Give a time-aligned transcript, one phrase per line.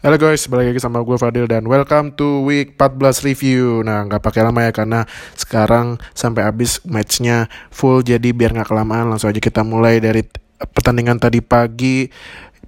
[0.00, 3.84] Halo guys, balik lagi sama gue Fadil dan welcome to week 14 review.
[3.84, 5.04] Nah, nggak pakai lama ya karena
[5.36, 10.24] sekarang sampai habis matchnya full jadi biar nggak kelamaan langsung aja kita mulai dari
[10.56, 12.08] pertandingan tadi pagi.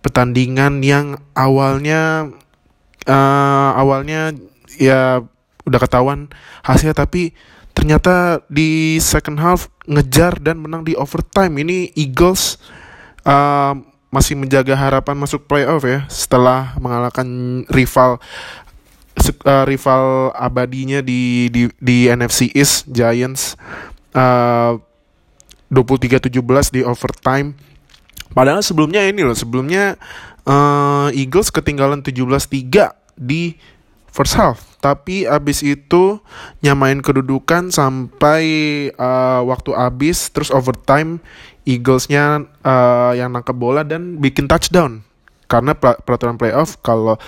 [0.05, 2.29] Pertandingan yang awalnya
[3.09, 4.37] uh, awalnya
[4.77, 5.25] ya
[5.65, 6.29] udah ketahuan
[6.69, 7.33] hasilnya tapi
[7.73, 11.57] ternyata di second half ngejar dan menang di overtime.
[11.65, 12.61] Ini Eagles
[13.25, 13.73] uh,
[14.13, 17.27] masih menjaga harapan masuk playoff ya setelah mengalahkan
[17.73, 18.21] rival
[19.49, 23.57] uh, rival abadinya di di, di NFC East Giants
[24.13, 24.77] uh,
[25.73, 26.29] 23-17
[26.77, 27.57] di overtime.
[28.37, 29.97] Padahal sebelumnya ini loh, sebelumnya
[30.45, 33.57] uh, Eagles ketinggalan 17-3 di
[34.13, 34.61] first half.
[34.83, 36.21] Tapi abis itu
[36.61, 38.45] nyamain kedudukan sampai
[38.93, 41.25] uh, waktu abis, terus overtime
[41.63, 45.07] Eaglesnya uh, yang nangkep bola dan bikin touchdown.
[45.47, 47.21] Karena peraturan playoff kalau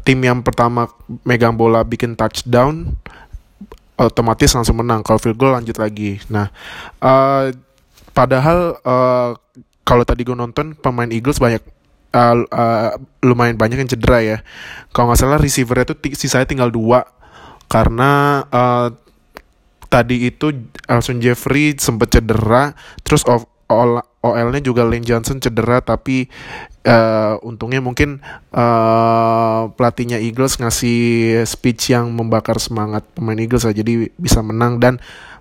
[0.00, 0.88] tim yang pertama
[1.28, 2.96] megang bola bikin touchdown
[4.00, 5.04] otomatis langsung menang.
[5.04, 6.16] Kalau field goal lanjut lagi.
[6.32, 6.48] Nah
[7.04, 7.52] uh,
[8.16, 9.36] padahal uh,
[9.84, 11.60] kalau tadi gue nonton pemain Eagles banyak
[12.16, 14.38] uh, uh, lumayan banyak yang cedera ya.
[14.96, 17.04] Kalau nggak salah receivernya tuh sisanya tinggal dua.
[17.68, 18.88] Karena uh,
[19.92, 22.72] tadi itu Alson Jeffrey sempat cedera
[23.04, 26.26] terus of OL-nya juga Lane Johnson cedera tapi
[26.88, 31.00] uh, untungnya mungkin uh, pelatihnya Eagles ngasih
[31.44, 34.98] speech yang membakar semangat pemain Eagles aja jadi bisa menang dan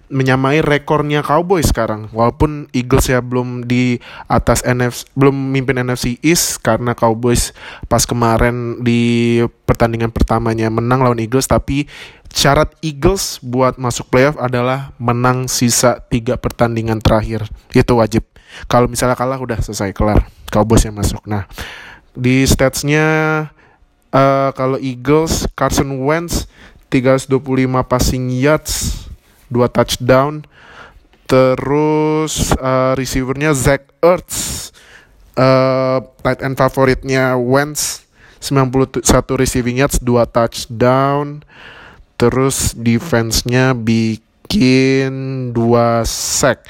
[0.08, 2.08] menyamai rekornya Cowboys sekarang.
[2.16, 4.00] Walaupun Eagles ya belum di
[4.32, 7.52] atas NFC belum mimpin NFC East karena Cowboys
[7.92, 11.92] pas kemarin di pertandingan pertamanya menang lawan Eagles tapi
[12.32, 17.48] syarat Eagles buat masuk playoff adalah menang sisa tiga pertandingan terakhir.
[17.76, 18.24] Itu wajib.
[18.72, 20.28] Kalau misalnya kalah udah selesai kelar.
[20.48, 21.28] Cowboys yang masuk.
[21.28, 21.44] Nah
[22.16, 23.06] di statsnya
[24.16, 26.48] uh, kalau Eagles Carson Wentz
[26.88, 27.36] 325
[27.84, 29.07] passing yards
[29.48, 30.44] dua touchdown.
[31.28, 34.72] Terus uh, receivernya Zach Ertz.
[35.38, 38.08] Uh, tight end favoritnya Wentz.
[38.38, 39.02] 91
[39.36, 41.42] receiving yards dua touchdown.
[42.18, 46.66] Terus defense-nya bikin dua sack.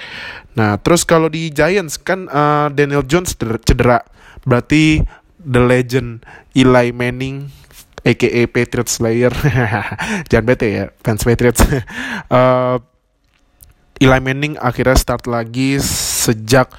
[0.57, 4.01] Nah terus kalau di Giants kan uh, Daniel Jones cedera.
[4.47, 5.03] Berarti
[5.37, 7.56] the legend Eli Manning
[8.07, 9.33] aka Patriots Slayer.
[10.31, 11.59] Jangan bete ya fans Patriots.
[12.31, 12.79] Uh,
[14.03, 16.71] Eli Manning akhirnya start lagi sejak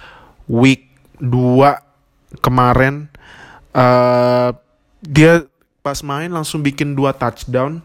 [0.49, 0.89] week
[1.21, 3.13] 2 kemarin.
[3.77, 4.57] Uh,
[5.05, 5.45] dia
[5.85, 7.81] pas main langsung bikin dua touchdown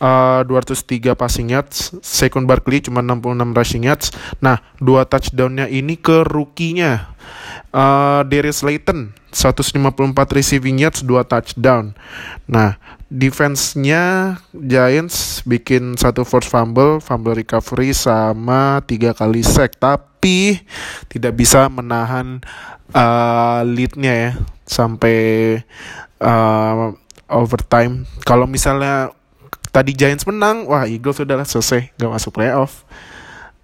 [0.00, 4.10] uh, 203 passing yards, Second Barkley cuma 66 rushing yards.
[4.42, 7.14] Nah, dua touchdownnya ini ke rookie-nya.
[7.74, 9.82] Uh, Darius Slayton 154
[10.30, 11.98] receiving yards, dua touchdown.
[12.46, 12.78] Nah,
[13.10, 20.62] defense-nya Giants bikin satu force fumble, fumble recovery sama tiga kali sack, tapi
[21.10, 22.42] tidak bisa menahan
[22.94, 24.32] uh, lead-nya ya
[24.64, 25.18] sampai
[26.22, 26.94] uh,
[27.26, 28.06] overtime.
[28.22, 29.10] Kalau misalnya
[29.74, 32.86] tadi Giants menang, wah Eagles sudah selesai, gak masuk playoff.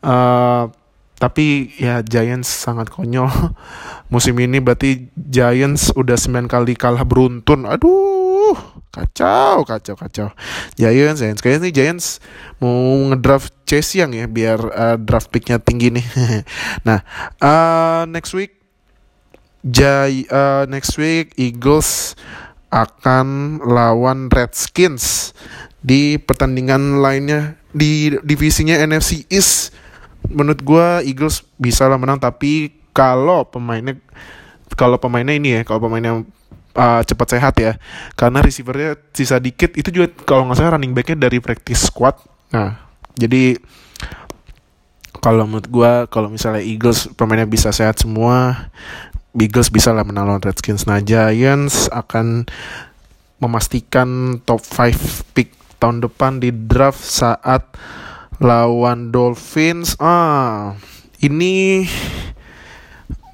[0.02, 0.66] Uh,
[1.20, 3.28] tapi ya Giants sangat konyol.
[4.12, 7.68] Musim ini berarti Giants udah 9 kali kalah beruntun.
[7.68, 8.58] Aduh,
[8.90, 10.28] kacau, kacau, kacau.
[10.74, 11.40] Giants, Giants.
[11.44, 12.06] Kayaknya nih Giants
[12.58, 16.06] mau ngedraft Chase Young ya biar uh, draft picknya tinggi nih.
[16.88, 17.04] nah,
[17.38, 18.58] uh, next week
[19.60, 22.16] Jay, uh, next week Eagles
[22.70, 25.34] akan lawan Redskins
[25.82, 29.74] di pertandingan lainnya di divisinya NFC East.
[30.30, 33.98] Menurut gue Eagles bisa lah menang tapi kalau pemainnya
[34.78, 36.22] kalau pemainnya ini ya kalau pemainnya
[36.78, 37.72] uh, cepat sehat ya
[38.14, 42.14] karena receivernya sisa dikit itu juga kalau nggak salah running backnya dari practice squad.
[42.54, 43.58] Nah jadi
[45.20, 48.70] kalau menurut gue kalau misalnya Eagles pemainnya bisa sehat semua
[49.38, 52.50] Eagles bisa lah menang lawan Redskins nah Giants akan
[53.40, 57.64] memastikan top 5 pick tahun depan di draft saat
[58.40, 59.96] lawan Dolphins.
[59.96, 60.76] Ah,
[61.24, 61.88] ini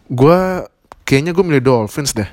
[0.07, 0.39] gue
[1.03, 2.31] kayaknya gue milih Dolphins deh.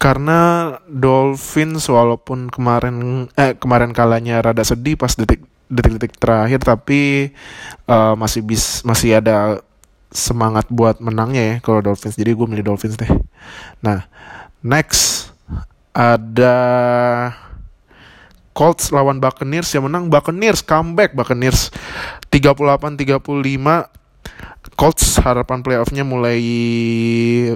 [0.00, 7.32] Karena Dolphins walaupun kemarin eh kemarin kalahnya rada sedih pas detik detik-detik terakhir tapi
[7.90, 9.58] uh, masih bis masih ada
[10.10, 12.16] semangat buat menangnya ya kalau Dolphins.
[12.18, 13.10] Jadi gue milih Dolphins deh.
[13.82, 14.06] Nah,
[14.62, 15.30] next
[15.96, 16.56] ada
[18.56, 21.72] Colts lawan Buccaneers yang menang Buccaneers comeback Buccaneers
[22.32, 23.20] 38-35
[24.76, 26.40] Colts harapan playoffnya mulai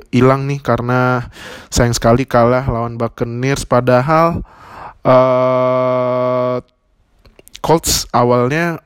[0.09, 1.29] hilang nih karena
[1.69, 4.41] sayang sekali kalah lawan Buccaneers padahal
[5.05, 6.65] uh,
[7.61, 8.81] Colts awalnya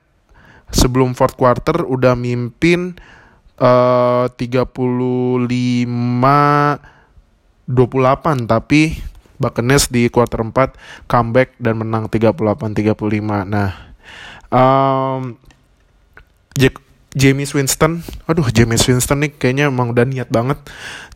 [0.75, 2.99] sebelum fourth quarter udah mimpin
[3.61, 5.47] uh, 35
[7.65, 9.01] 28 tapi
[9.35, 12.95] Buccaneers di quarter 4 comeback dan menang 38-35.
[13.51, 13.71] Nah,
[14.49, 15.35] um,
[16.55, 16.79] Jack,
[17.19, 20.59] James Winston, aduh James Winston nih kayaknya emang udah niat banget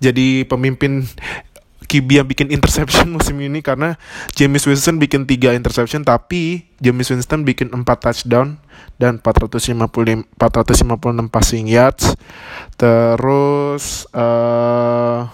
[0.02, 1.06] jadi pemimpin
[1.88, 3.96] Yang bikin interception musim ini karena
[4.36, 8.60] James Winston bikin 3 interception tapi James Winston bikin 4 touchdown
[9.00, 12.12] dan 455 456 passing yards.
[12.76, 15.32] Terus uh,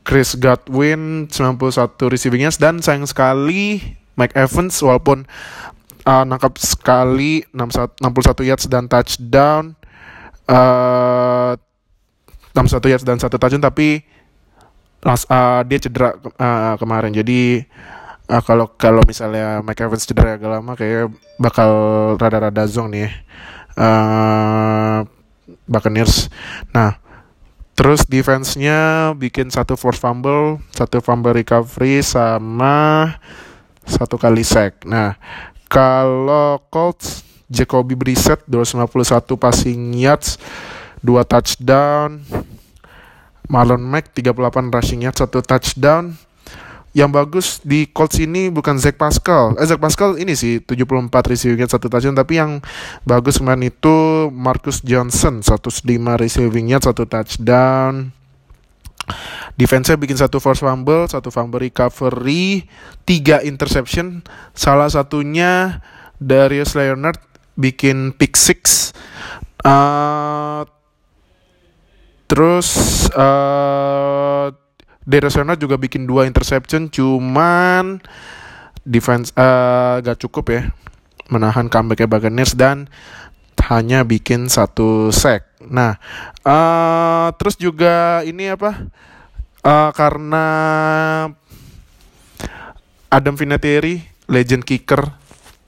[0.00, 5.28] Chris Godwin 91 receiving yards dan sayang sekali Mike Evans walaupun
[6.08, 9.76] uh, nangkap sekali 61 yards dan touchdown
[10.48, 11.52] uh,
[12.54, 14.06] 61 yards dan satu touchdown tapi
[15.04, 17.12] uh, dia cedera uh, kemarin.
[17.12, 17.62] Jadi
[18.28, 21.70] uh, kalau kalau misalnya Mike Evans cedera agak lama kayak bakal
[22.16, 23.12] rada-rada zong nih
[23.76, 25.04] uh,
[25.68, 26.32] Buccaneers.
[26.72, 26.96] Nah
[27.74, 33.10] terus defense-nya bikin satu force fumble satu fumble recovery sama
[33.84, 34.88] satu kali sack.
[34.88, 35.20] Nah
[35.68, 40.40] kalau Colts Jacoby Brissett 251 passing yards
[41.04, 42.24] 2 touchdown.
[43.48, 46.16] Marlon Mack 38 rushing yards, 1 touchdown.
[46.94, 49.58] Yang bagus di Colts ini bukan Zach Pascal.
[49.58, 52.62] Eh Zach Pascal ini sih 74 receiving yards, 1 touchdown, tapi yang
[53.02, 55.82] bagus kemarin itu Marcus Johnson 105
[56.22, 58.14] receiving yards, 1 touchdown.
[59.54, 62.66] Defense-nya bikin satu force fumble, satu fumble recovery,
[63.06, 64.26] tiga interception.
[64.50, 65.84] Salah satunya
[66.18, 67.20] Darius Leonard
[67.54, 68.90] bikin pick six.
[69.62, 70.66] Uh,
[72.24, 72.68] Terus
[73.12, 74.48] uh,
[75.04, 78.00] Darius Leonard juga bikin dua interception, cuman
[78.84, 80.62] defense uh, gak cukup ya
[81.28, 82.88] menahan comebacknya Buccaneers dan
[83.68, 85.48] hanya bikin satu sack.
[85.64, 85.96] Nah,
[86.44, 88.88] uh, terus juga ini apa?
[89.64, 90.46] Uh, karena
[93.08, 95.00] Adam Vinatieri, legend kicker,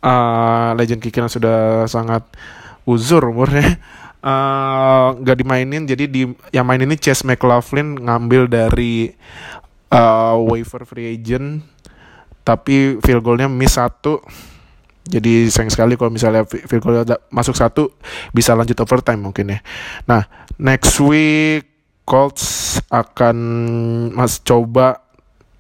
[0.05, 2.25] uh, legend kicker yang sudah sangat
[2.85, 4.06] uzur umurnya Eh,
[5.23, 9.15] nggak uh, dimainin jadi di yang main ini Chase McLaughlin ngambil dari
[9.95, 11.63] uh, waiver free agent
[12.47, 14.23] tapi field goalnya miss satu.
[15.07, 17.95] Jadi sayang sekali kalau misalnya field goal masuk satu
[18.35, 19.59] bisa lanjut overtime mungkin ya.
[20.07, 20.27] Nah
[20.59, 21.67] next week
[22.07, 23.37] Colts akan
[24.15, 25.03] mas coba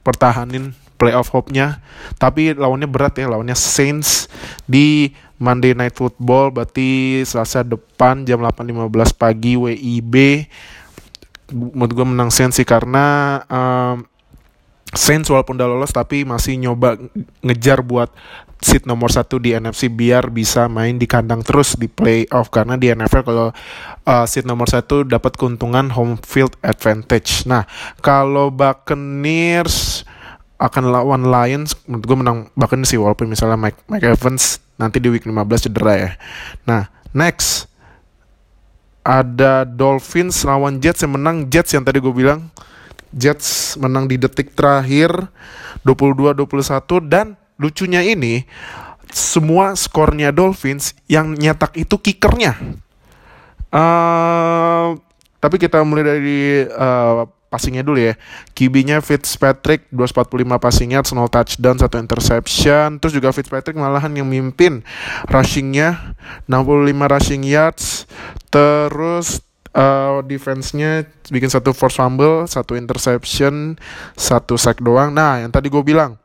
[0.06, 1.82] pertahanin playoff hope-nya.
[2.19, 4.30] Tapi lawannya berat ya lawannya Saints
[4.66, 10.14] di Monday Night Football berarti Selasa depan jam 8.15 pagi WIB
[11.52, 14.02] menurut gue menang Saints sih karena um,
[14.96, 16.96] Saints walaupun udah lolos tapi masih nyoba
[17.44, 18.08] ngejar buat
[18.62, 22.88] seat nomor satu di NFC biar bisa main di kandang terus di playoff karena di
[22.88, 23.48] NFL kalau
[24.08, 27.44] uh, seat nomor satu dapat keuntungan home field advantage.
[27.44, 27.68] Nah
[28.00, 30.08] kalau Buccaneers
[30.56, 35.08] akan lawan Lions menurut gue menang bahkan sih walaupun misalnya Mike, Mike Evans nanti di
[35.12, 36.11] week 15 cedera ya.
[36.69, 37.69] Nah, next.
[39.06, 41.46] Ada Dolphins lawan Jets yang menang.
[41.46, 42.50] Jets yang tadi gue bilang.
[43.14, 45.31] Jets menang di detik terakhir.
[45.87, 48.43] 22-21 dan lucunya ini
[49.15, 52.58] semua skornya Dolphins yang nyetak itu kickernya.
[53.70, 54.98] Uh,
[55.39, 58.15] tapi kita mulai dari uh, passingnya dulu ya.
[58.53, 62.86] QB-nya Fitzpatrick 245 passing yards, 0 touchdown, 1 interception.
[63.00, 64.82] Terus juga Fitzpatrick malahan yang mimpin
[65.31, 66.17] rushingnya
[66.50, 68.05] 65 rushing yards.
[68.50, 69.41] Terus
[69.76, 73.76] uh, defense-nya bikin satu force fumble, satu interception,
[74.17, 75.12] satu sack doang.
[75.12, 76.17] Nah, yang tadi gue bilang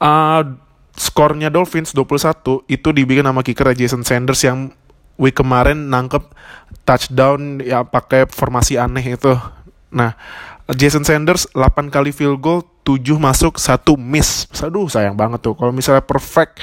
[0.00, 0.42] uh,
[0.96, 4.72] skornya Dolphins 21 itu dibikin sama kicker Jason Sanders yang
[5.16, 6.22] week kemarin nangkep
[6.86, 9.34] touchdown ya pakai formasi aneh itu
[9.96, 10.12] Nah,
[10.74, 14.44] Jason Sanders 8 kali field goal, 7 masuk, 1 miss.
[14.60, 15.54] Aduh, sayang banget tuh.
[15.54, 16.60] Kalau misalnya perfect,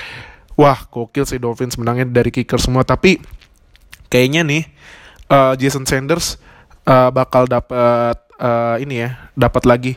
[0.60, 2.83] wah, gokil sih Dolphins menangnya dari kicker semua.
[2.83, 3.17] Tapi
[4.12, 4.63] kayaknya nih
[5.33, 6.38] uh, Jason Sanders
[6.86, 9.93] uh, bakal dapat uh, ini ya, dapat lagi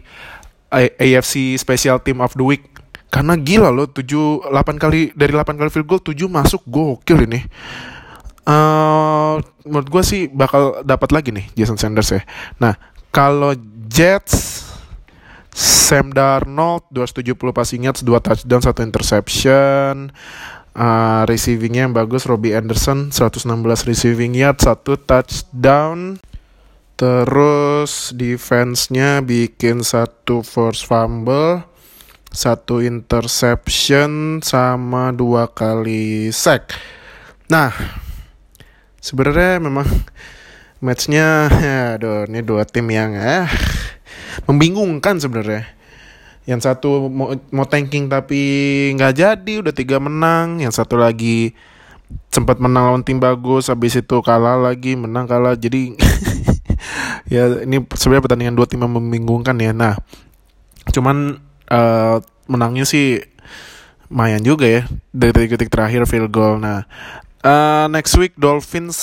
[0.73, 2.65] AFC Special Team of the Week.
[3.11, 7.43] Karena gila loh, 7 8 kali dari 8 kali field goal 7 masuk gokil ini.
[8.47, 12.23] Uh, menurut gue sih bakal dapat lagi nih Jason Sanders ya.
[12.63, 12.79] Nah,
[13.11, 13.59] kalau
[13.91, 14.63] Jets
[15.57, 20.15] Sam Darnold 270 passing yards, 2 touchdown, 1 interception.
[20.77, 23.49] uh, receivingnya yang bagus Robbie Anderson 116
[23.89, 26.21] receiving yard satu touchdown
[26.97, 31.65] terus defense-nya bikin satu force fumble
[32.33, 36.73] satu interception sama dua kali sack
[37.49, 37.73] nah
[39.07, 39.87] sebenarnya memang
[40.83, 43.47] matchnya ya aduh ini dua tim yang eh
[44.45, 45.65] membingungkan sebenarnya.
[46.47, 48.41] Yang satu mau, mau tanking tapi
[48.95, 50.63] nggak jadi udah tiga menang.
[50.63, 51.55] Yang satu lagi
[52.31, 55.59] sempat menang lawan tim bagus habis itu kalah lagi menang kalah.
[55.59, 55.97] Jadi
[57.33, 59.75] ya ini sebenarnya pertandingan dua tim yang membingungkan ya.
[59.75, 59.99] Nah
[60.95, 63.23] cuman uh, menangnya sih
[64.07, 66.63] lumayan juga ya dari detik-detik terakhir field goal.
[66.63, 66.87] Nah
[67.43, 68.97] uh, next week Dolphins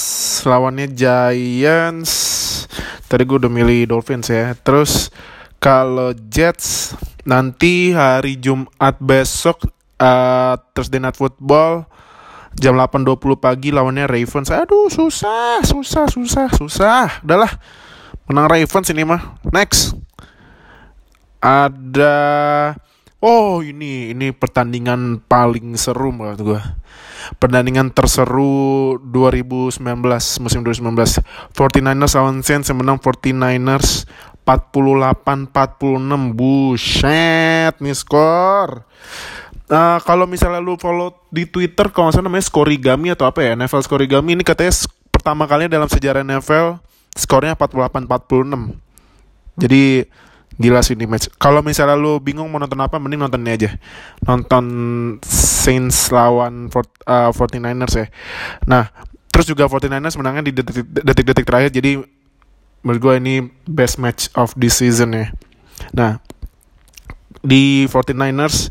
[0.47, 2.13] lawannya Giants
[3.05, 5.13] tadi gue udah milih Dolphins ya terus
[5.61, 11.87] kalau Jets nanti hari Jumat besok uh, Thursday Night Football
[12.57, 14.53] jam 8.20 pagi lawannya Ravens.
[14.53, 17.23] Aduh susah, susah, susah, susah.
[17.25, 17.49] Udahlah,
[18.29, 19.41] menang Ravens ini mah.
[19.49, 19.97] Next.
[21.43, 22.15] Ada
[23.23, 26.61] Oh ini ini pertandingan paling seru menurut gue
[27.37, 29.79] Pertandingan terseru 2019
[30.43, 34.07] musim 2019 49ers lawan Saints yang menang 49ers
[34.43, 38.83] 48-46 buset nih skor.
[39.71, 43.87] Uh, kalau misalnya lu follow di Twitter kalau salah namanya Skorigami atau apa ya NFL
[43.87, 44.35] Skorigami.
[44.35, 44.75] Ini katanya
[45.09, 46.83] pertama kalinya dalam sejarah NFL
[47.15, 48.83] skornya 48-46
[49.53, 50.09] jadi
[50.59, 53.69] gila sih ini match kalau misalnya lu bingung mau nonton apa mending nonton ini aja
[54.21, 54.65] nonton
[55.25, 58.07] Saints lawan uh, 49ers ya
[58.69, 58.93] nah
[59.33, 62.05] terus juga 49ers menangnya di detik-detik terakhir jadi
[62.83, 65.31] menurut gue ini best match of this season ya.
[65.95, 66.19] Nah,
[67.39, 68.69] di 49ers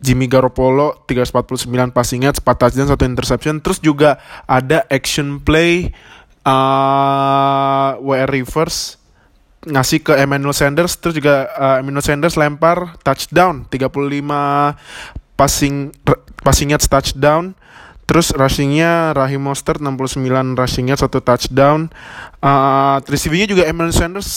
[0.00, 3.54] Jimmy Garoppolo 349 passing yards, 4 touchdown, 1 interception.
[3.60, 5.92] Terus juga ada action play
[6.44, 8.96] uh, WR reverse
[9.66, 13.90] ngasih ke Emmanuel Sanders terus juga uh, Emmanuel Sanders lempar touchdown 35
[15.34, 15.90] passing
[16.40, 17.58] passing yards touchdown
[18.06, 20.22] Terus rushingnya Rahim Mostert 69
[20.54, 21.90] rushingnya satu touchdown.
[22.38, 24.30] Uh, receivingnya juga Emmanuel Sanders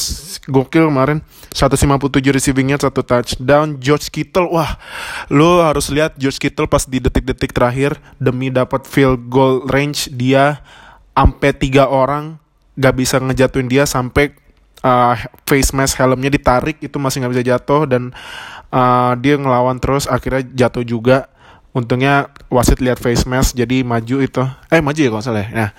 [0.50, 1.22] gokil kemarin
[1.54, 3.78] 157 receivingnya satu touchdown.
[3.78, 4.82] George Kittle wah
[5.30, 10.66] lo harus lihat George Kittle pas di detik-detik terakhir demi dapat field goal range dia
[11.14, 12.42] sampai tiga orang
[12.80, 14.34] gak bisa ngejatuhin dia sampai
[14.84, 15.16] uh,
[15.48, 18.12] face mask helmnya ditarik itu masih nggak bisa jatuh dan
[18.74, 21.30] uh, dia ngelawan terus akhirnya jatuh juga.
[21.70, 24.42] Untungnya wasit lihat face mask jadi maju itu.
[24.74, 25.50] Eh maju ya kalau salah ya.
[25.54, 25.70] Nah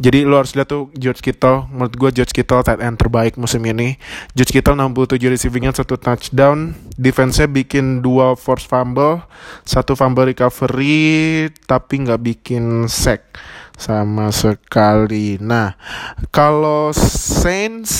[0.00, 1.68] jadi lo harus lihat tuh George Kittle.
[1.68, 4.00] Menurut gue George Kittle tight end terbaik musim ini.
[4.32, 6.72] George Kittle 67 receivingnya satu touchdown.
[6.96, 9.20] Defense-nya bikin dua force fumble
[9.68, 13.36] satu fumble recovery tapi nggak bikin sack
[13.76, 15.36] sama sekali.
[15.44, 15.76] Nah
[16.32, 17.92] kalau Saints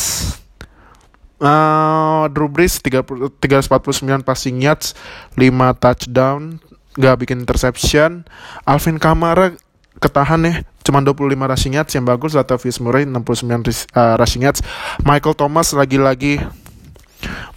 [1.45, 3.05] Uh, Drew Brees 3,
[3.37, 4.97] 349 passing yards
[5.37, 6.57] 5 touchdown
[6.97, 8.25] gak bikin interception.
[8.65, 9.53] Alvin Kamara
[10.01, 12.33] ketahan ya cuma 25 rushing yards yang bagus.
[12.33, 14.65] Latavius Murray 69 uh, rushing yards.
[15.05, 16.41] Michael Thomas lagi-lagi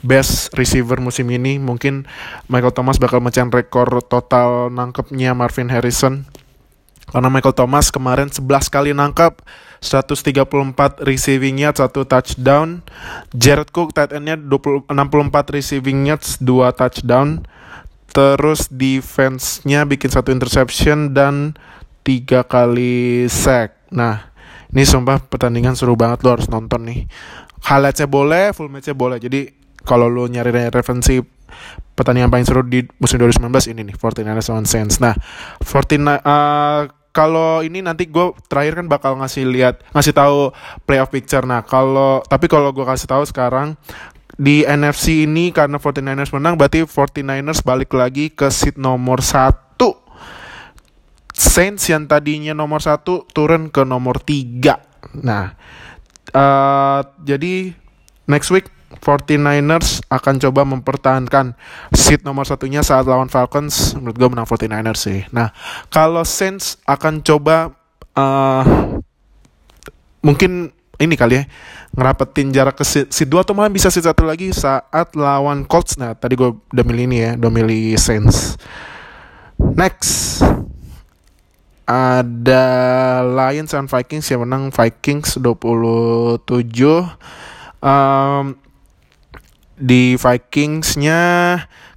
[0.04, 1.56] best receiver musim ini.
[1.56, 2.04] Mungkin
[2.52, 6.28] Michael Thomas bakal mecahin rekor total nangkepnya Marvin Harrison.
[7.08, 9.40] Karena Michael Thomas kemarin 11 kali nangkep
[9.82, 12.82] 134 receiving yards, 1 touchdown.
[13.34, 14.90] Jared Cook tight endnya 64
[15.54, 17.46] receiving yards, 2 touchdown.
[18.12, 21.54] Terus defense-nya bikin satu interception dan
[22.02, 23.78] tiga kali sack.
[23.94, 24.34] Nah,
[24.74, 27.06] ini sumpah pertandingan seru banget lo harus nonton nih.
[27.62, 29.22] Highlightsnya boleh, full match-nya boleh.
[29.22, 29.54] Jadi
[29.86, 31.20] kalau lo nyari referensi
[31.98, 34.98] pertandingan paling seru di musim 2019 ini nih 49ers lawan Saints.
[35.02, 35.16] Nah,
[35.64, 36.82] 49 uh,
[37.18, 40.54] kalau ini nanti gue terakhir kan bakal ngasih lihat ngasih tahu
[40.86, 41.42] playoff picture.
[41.42, 43.74] Nah, kalau tapi kalau gue kasih tahu sekarang
[44.38, 49.66] di NFC ini karena 49ers menang berarti 49ers balik lagi ke seat nomor 1
[51.34, 53.02] Saints yang tadinya nomor 1
[53.34, 55.58] turun ke nomor 3 nah
[56.38, 57.74] uh, jadi
[58.30, 61.54] next week 49ers akan coba mempertahankan
[61.96, 65.54] seat nomor satunya saat lawan Falcons menurut gue menang 49ers sih nah
[65.94, 67.74] kalau Saints akan coba
[68.18, 68.64] uh,
[70.26, 71.44] mungkin ini kali ya
[71.98, 75.98] ngerapetin jarak ke si, si dua atau malah bisa si satu lagi saat lawan Colts.
[75.98, 78.54] Nah, tadi gue udah milih ini ya, udah milih Saints.
[79.58, 80.42] Next.
[81.88, 82.68] Ada
[83.24, 86.44] Lions and Vikings yang menang Vikings 27.
[87.80, 88.60] Um,
[89.78, 91.22] di Vikingsnya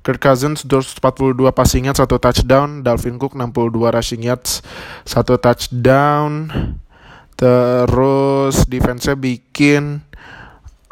[0.00, 2.80] Kirk Cousins 242 passing yards, satu touchdown.
[2.80, 4.64] Dalvin Cook 62 rushing yards,
[5.04, 6.49] satu touchdown.
[7.37, 10.00] Terus defense-nya bikin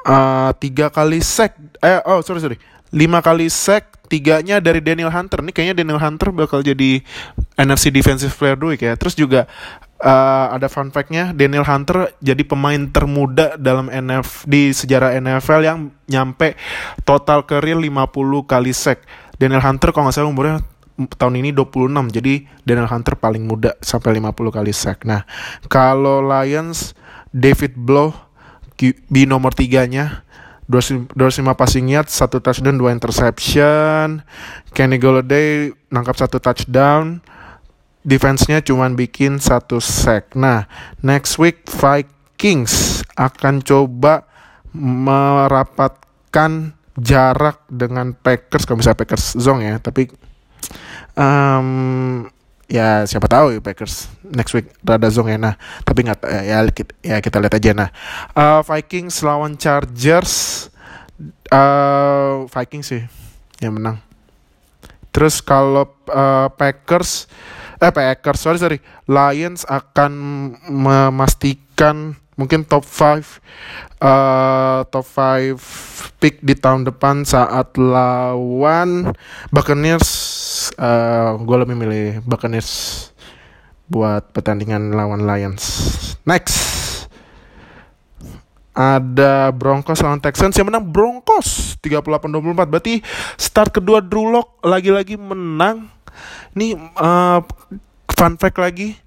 [0.04, 1.56] uh, tiga kali sack.
[1.80, 2.58] Eh, oh sorry sorry,
[2.92, 3.96] lima kali sack.
[4.08, 5.44] Tiganya dari Daniel Hunter.
[5.44, 7.04] Ini kayaknya Daniel Hunter bakal jadi
[7.60, 8.96] NFC Defensive Player of the Week ya.
[8.96, 9.44] Terus juga
[10.02, 15.78] uh, ada fun fact-nya Daniel Hunter jadi pemain termuda dalam NF di sejarah NFL yang
[16.06, 16.54] nyampe
[17.02, 17.90] total career 50
[18.46, 19.02] kali sack.
[19.38, 20.58] Daniel Hunter kalau nggak salah umurnya
[20.98, 22.34] tahun ini 26 jadi
[22.66, 25.06] Daniel Hunter paling muda sampai 50 kali sack.
[25.06, 25.22] Nah,
[25.70, 26.94] kalau Lions
[27.30, 28.14] David Blow
[29.10, 30.22] di nomor tiganya
[30.68, 31.08] 25
[31.56, 34.20] passing yards, satu touchdown, dua interception.
[34.76, 37.24] Kenny Golladay nangkap satu touchdown
[38.06, 40.34] defense-nya cuma bikin satu sack.
[40.38, 40.70] Nah,
[41.02, 44.26] next week Vikings akan coba
[44.74, 50.10] merapatkan jarak dengan Packers kalau misalnya Packers zong ya, tapi
[51.14, 52.26] um,
[52.66, 55.38] ya siapa tahu ya Packers next week rada zong ya.
[55.38, 55.54] Nah,
[55.86, 56.58] tapi nggak ya,
[57.02, 57.90] ya kita lihat aja nah.
[58.34, 60.66] Uh, Vikings lawan Chargers
[61.50, 63.02] uh, Vikings sih
[63.58, 63.98] yang menang.
[65.10, 67.26] Terus kalau uh, Packers
[67.78, 68.78] eh Packers sorry sorry.
[69.06, 70.12] Lions akan
[70.66, 79.14] memastikan mungkin top 5 uh, top 5 pick di tahun depan saat lawan
[79.50, 80.10] Buccaneers.
[80.78, 83.10] Uh, gue lebih milih Buccaneers
[83.90, 85.64] buat pertandingan lawan Lions.
[86.26, 86.78] Next.
[88.78, 93.02] Ada Broncos lawan Texans yang menang Broncos 38-24 berarti
[93.34, 95.90] start kedua Drew Lock lagi-lagi menang
[96.56, 97.40] ini uh,
[98.12, 98.98] fun fact lagi,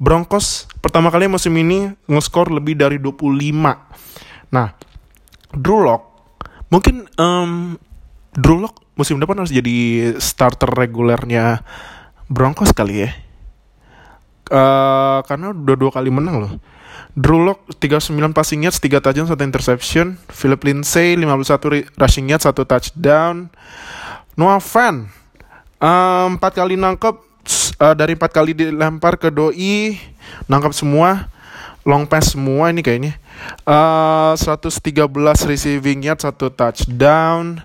[0.00, 3.24] Broncos pertama kali musim ini nge-score lebih dari 25.
[4.52, 4.68] Nah,
[5.54, 6.02] Drew Lock
[6.68, 7.78] mungkin um,
[8.34, 11.62] Drew Lock musim depan harus jadi starter regulernya
[12.26, 13.10] Broncos kali ya.
[14.44, 16.52] Uh, karena udah dua kali menang loh.
[17.14, 20.18] Drew Lock 39 passing yards, 3 touchdown, 1 interception.
[20.34, 23.54] Philip Lindsay 51 rushing yards, 1 touchdown.
[24.34, 25.23] Noah Fan
[25.84, 27.16] um, empat kali nangkep
[27.76, 30.00] uh, dari empat kali dilempar ke doi
[30.48, 31.28] nangkep semua
[31.84, 33.20] long pass semua ini kayaknya.
[33.68, 34.80] Uh, 113
[35.44, 37.60] receiving yard satu touchdown.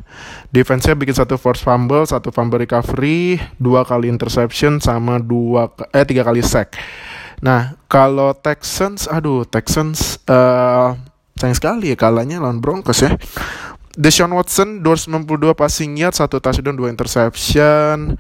[0.51, 6.27] Defense-nya bikin satu force fumble satu fumble recovery dua kali interception sama dua eh tiga
[6.27, 6.75] kali sack.
[7.39, 10.99] Nah kalau Texans aduh Texans uh,
[11.39, 13.15] sayang sekali ya kalahnya lawan Broncos ya
[13.99, 18.15] Deshaun Watson 292 passing yard, satu touchdown, dua interception.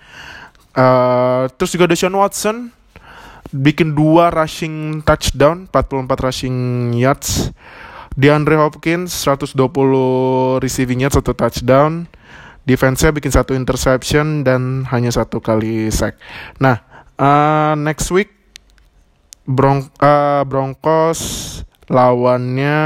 [0.75, 2.75] Uh, terus juga Deshaun Watson
[3.55, 6.57] bikin dua rushing touchdown, 44 rushing
[6.99, 7.55] yards.
[8.19, 9.55] DeAndre Hopkins 120
[10.59, 12.11] receiving yards, satu touchdown.
[12.67, 16.19] Defense-nya bikin satu interception dan hanya satu kali sack.
[16.59, 16.83] Nah,
[17.15, 18.35] uh, next week
[19.47, 21.19] Bron uh, Broncos
[21.89, 22.77] lawannya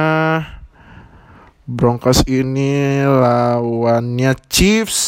[1.64, 5.02] Broncos ini lawannya Chiefs.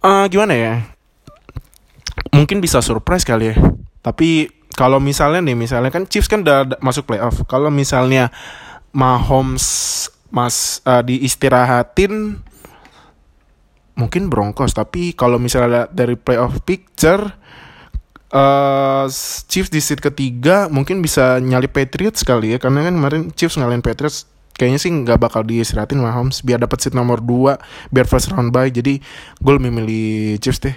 [0.00, 0.74] Uh, gimana ya?
[2.32, 3.56] Mungkin bisa surprise kali ya.
[4.00, 7.44] Tapi kalau misalnya nih, misalnya kan Chiefs kan udah masuk playoff.
[7.44, 8.32] Kalau misalnya
[8.96, 12.40] Mahomes mas uh, diistirahatin,
[13.98, 14.72] mungkin Broncos.
[14.72, 17.28] Tapi kalau misalnya dari playoff picture,
[18.32, 19.04] uh,
[19.52, 22.58] Chiefs di seat ketiga mungkin bisa nyali Patriots kali ya.
[22.62, 24.29] Karena kan kemarin Chiefs ngalahin Patriots
[24.60, 27.56] kayaknya sih nggak bakal diistirahatin Mahomes biar dapat seat nomor 2
[27.88, 29.00] biar first round bye jadi
[29.40, 30.76] gue lebih milih Chiefs deh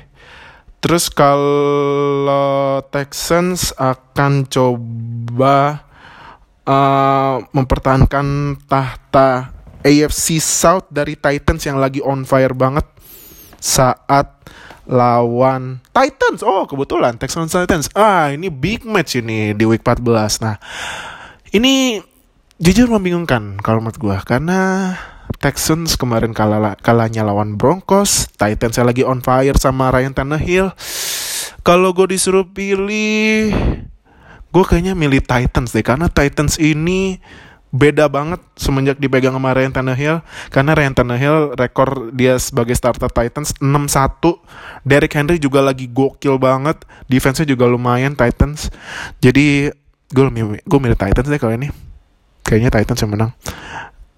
[0.80, 5.84] terus kalau Texans akan coba
[6.64, 9.52] uh, mempertahankan tahta
[9.84, 12.88] AFC South dari Titans yang lagi on fire banget
[13.60, 14.32] saat
[14.88, 16.44] lawan Titans.
[16.44, 17.88] Oh, kebetulan Texans Titans.
[17.96, 20.44] Ah, ini big match ini di week 14.
[20.44, 20.56] Nah,
[21.56, 22.00] ini
[22.62, 24.94] jujur membingungkan kalau menurut gue karena
[25.42, 30.72] Texans kemarin kalah kalahnya lawan Broncos, Titans lagi on fire sama Ryan Tannehill.
[31.64, 33.52] Kalau gue disuruh pilih,
[34.52, 37.20] gue kayaknya milih Titans deh karena Titans ini
[37.74, 40.24] beda banget semenjak dipegang sama Ryan Tannehill.
[40.48, 46.88] Karena Ryan Tannehill rekor dia sebagai starter Titans 6-1 Derrick Henry juga lagi gokil banget
[47.12, 48.72] defense-nya juga lumayan Titans.
[49.20, 49.72] Jadi
[50.14, 51.83] gue milih, gue milih Titans deh kalau ini
[52.54, 53.32] kayaknya Titans yang menang.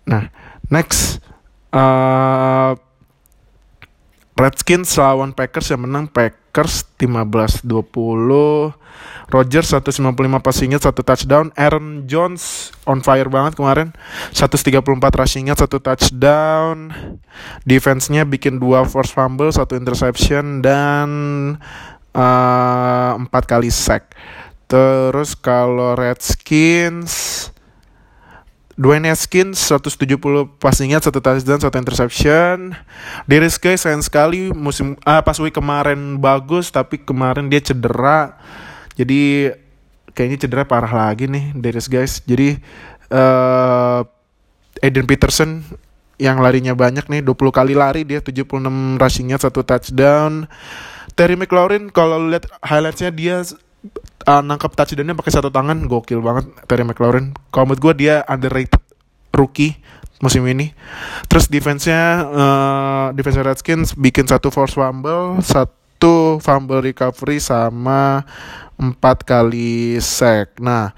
[0.04, 0.28] Nah,
[0.67, 1.24] next
[1.71, 2.76] uh,
[4.36, 7.67] Redskins lawan Packers yang menang Packers Packers 15-20.
[9.28, 10.00] Rodgers 155
[10.39, 11.52] passing 1 touchdown.
[11.60, 13.91] Aaron Jones on fire banget kemarin.
[14.32, 14.80] 134
[15.19, 16.95] rushing 1 touchdown.
[17.67, 21.10] Defense-nya bikin 2 force fumble, 1 interception dan
[22.15, 24.15] uh, 4 kali sack.
[24.71, 27.52] Terus kalau Redskins
[28.75, 32.75] Dwayne Haskins 170 passing yard, 1 touchdown, 1 interception.
[33.23, 38.35] Darius Guy sayang sekali musim ah, pas week kemarin bagus tapi kemarin dia cedera.
[38.99, 39.47] Jadi
[40.11, 42.19] kayaknya cedera parah lagi nih Darius Guys.
[42.27, 42.59] Jadi
[43.15, 44.03] uh,
[44.83, 45.63] Aiden Peterson
[46.19, 48.43] yang larinya banyak nih 20 kali lari dia 76
[48.99, 50.51] rushing yard, 1 touchdown.
[51.15, 53.39] Terry McLaurin kalau lihat highlightsnya dia
[54.25, 57.38] uh, nangkap touchdownnya pakai satu tangan gokil banget Terry McLaurin.
[57.53, 58.81] Kalau menurut gue dia underrated
[59.31, 59.77] rookie
[60.19, 60.73] musim ini.
[61.29, 68.25] Terus defense-nya uh, defense Redskins bikin satu force fumble satu fumble recovery sama
[68.75, 70.57] empat kali sack.
[70.59, 70.91] Nah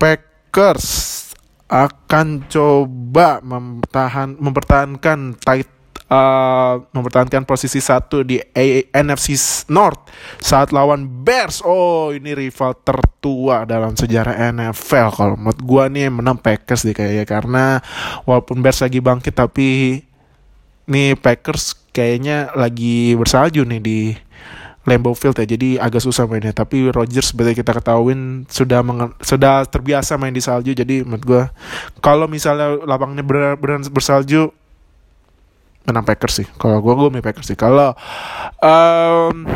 [0.00, 1.20] Packers
[1.72, 5.70] akan coba memtahan mempertahankan tight
[6.12, 9.32] uh, mempertahankan posisi satu di A NFC
[9.72, 11.64] North saat lawan Bears.
[11.64, 15.08] Oh, ini rival tertua dalam sejarah NFL.
[15.16, 17.64] Kalau menurut gua nih menang Packers deh kayaknya karena
[18.28, 20.02] walaupun Bears lagi bangkit tapi
[20.86, 24.00] nih Packers kayaknya lagi bersalju nih di
[24.82, 28.82] Lambeau Field ya jadi agak susah mainnya tapi Rodgers seperti kita ketahuin sudah
[29.22, 31.42] sudah terbiasa main di salju jadi menurut gue
[32.02, 34.50] kalau misalnya lapangnya benar-benar bersalju
[35.86, 36.46] menang Packers sih.
[36.58, 37.58] Kalau gue gue milih Packers sih.
[37.58, 37.94] Kalau
[38.62, 39.46] um,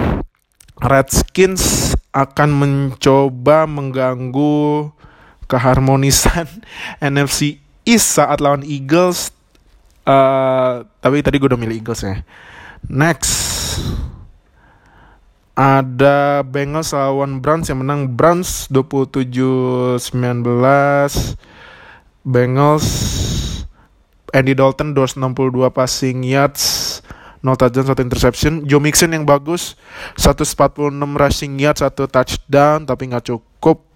[0.81, 4.91] Redskins akan mencoba mengganggu
[5.47, 6.49] keharmonisan
[7.03, 9.31] NFC East saat lawan Eagles.
[10.07, 12.23] Uh, tapi tadi gue udah milih Eagles ya.
[12.87, 13.47] Next
[15.57, 20.05] ada Bengals lawan Browns yang menang Browns 27-19.
[22.27, 22.87] Bengals
[24.35, 26.63] Andy Dalton 262 passing yards,
[27.45, 28.53] no touchdown, satu interception.
[28.67, 29.79] Joe Mixon yang bagus,
[30.19, 33.87] 146 rushing yards, satu touchdown, tapi nggak cukup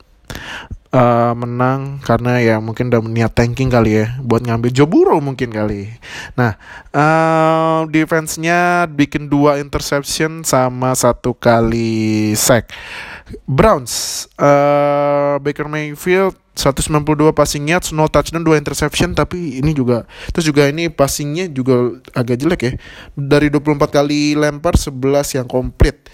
[0.95, 5.51] uh, menang karena ya mungkin udah niat tanking kali ya buat ngambil Joe Burrow mungkin
[5.51, 5.91] kali.
[6.35, 6.59] Nah,
[6.95, 12.71] uh, defense-nya bikin dua interception sama satu kali sack.
[13.47, 20.45] Browns, uh, Baker Mayfield 192 passing yards, no touchdown, 2 interception tapi ini juga terus
[20.45, 22.73] juga ini passingnya juga agak jelek ya.
[23.17, 26.07] Dari 24 kali lempar 11 yang komplit.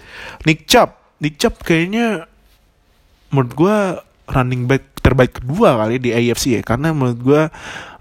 [0.47, 2.25] Nick Chubb, Nick Chubb kayaknya
[3.29, 3.77] menurut gue
[4.31, 7.41] running back terbaik kedua kali di AFC ya karena menurut gue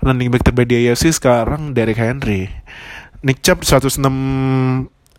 [0.03, 2.51] running back terbaik di AFC sekarang Derrick Henry.
[3.23, 4.03] Nick Chubb 106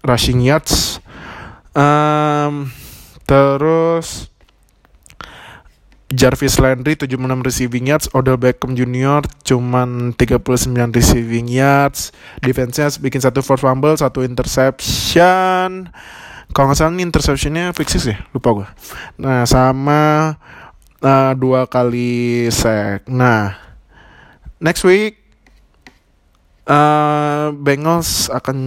[0.03, 1.03] rushing yards.
[1.77, 2.71] Um,
[3.27, 4.31] terus
[6.07, 9.27] Jarvis Landry 76 receiving yards, Odell Beckham Jr.
[9.43, 15.91] cuman 39 receiving yards, defense-nya bikin satu force fumble, satu interception.
[16.55, 18.67] Kalau nggak salah ini interceptionnya fixes ya, lupa gue.
[19.19, 20.33] Nah sama
[21.03, 23.03] uh, dua kali sack.
[23.11, 23.59] Nah
[24.63, 25.19] next week
[26.71, 28.57] uh, Bengals akan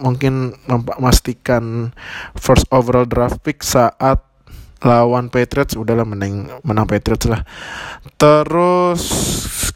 [0.00, 1.96] mungkin memastikan
[2.36, 4.20] first overall draft pick saat
[4.82, 7.42] lawan Patriots udahlah menang menang Patriots lah.
[8.18, 9.02] Terus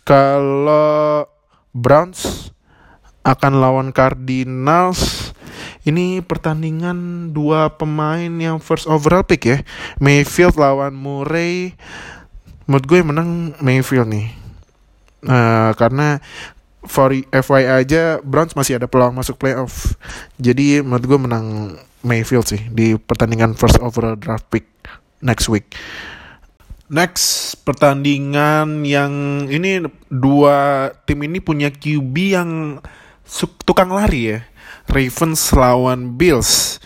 [0.03, 1.27] kalau
[1.71, 2.51] Browns
[3.27, 5.35] akan lawan Cardinals
[5.87, 9.59] ini pertandingan dua pemain yang first overall pick ya.
[10.03, 11.79] Mayfield lawan Murray.
[12.67, 14.35] Menurut gue menang Mayfield nih.
[15.23, 16.19] Uh, karena
[16.87, 19.95] for FY aja Browns masih ada peluang masuk playoff.
[20.41, 21.47] Jadi menurut gue menang
[22.07, 24.71] Mayfield sih di pertandingan first overall draft pick
[25.21, 25.75] next week.
[26.87, 29.13] Next pertandingan yang
[29.51, 32.51] ini dua tim ini punya QB yang
[33.67, 34.41] tukang lari ya.
[34.87, 36.79] Ravens lawan Bills.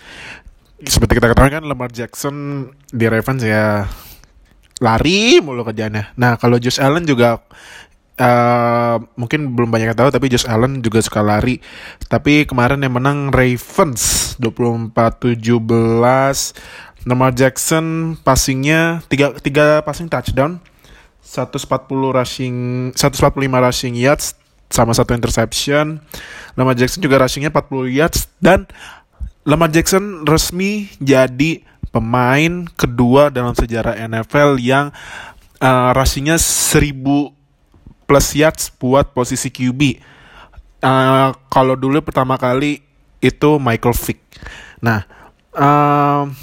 [0.81, 3.85] Seperti kita ketahui kan Lamar Jackson di Ravens ya
[4.81, 6.17] lari mulu kerjanya.
[6.17, 7.45] Nah kalau Josh Allen juga
[8.21, 11.59] uh, mungkin belum banyak yang tahu tapi Josh Allen juga suka lari.
[12.07, 15.41] Tapi kemarin yang menang Ravens 24-17.
[17.09, 20.61] Lamar Jackson passingnya tiga tiga passing touchdown,
[21.25, 21.65] 140
[22.13, 22.57] rushing
[22.93, 24.37] 145 rushing yards
[24.69, 26.05] sama satu interception.
[26.61, 28.69] Lamar Jackson juga rushingnya 40 yards dan
[29.49, 34.93] Lamar Jackson resmi jadi pemain kedua dalam sejarah NFL yang
[35.65, 37.40] uh, rushingnya 1000
[38.11, 40.03] plus yards buat posisi QB.
[40.83, 42.83] Uh, kalau dulu pertama kali
[43.23, 44.19] itu Michael Vick.
[44.83, 45.07] Nah,
[45.51, 46.39] Um,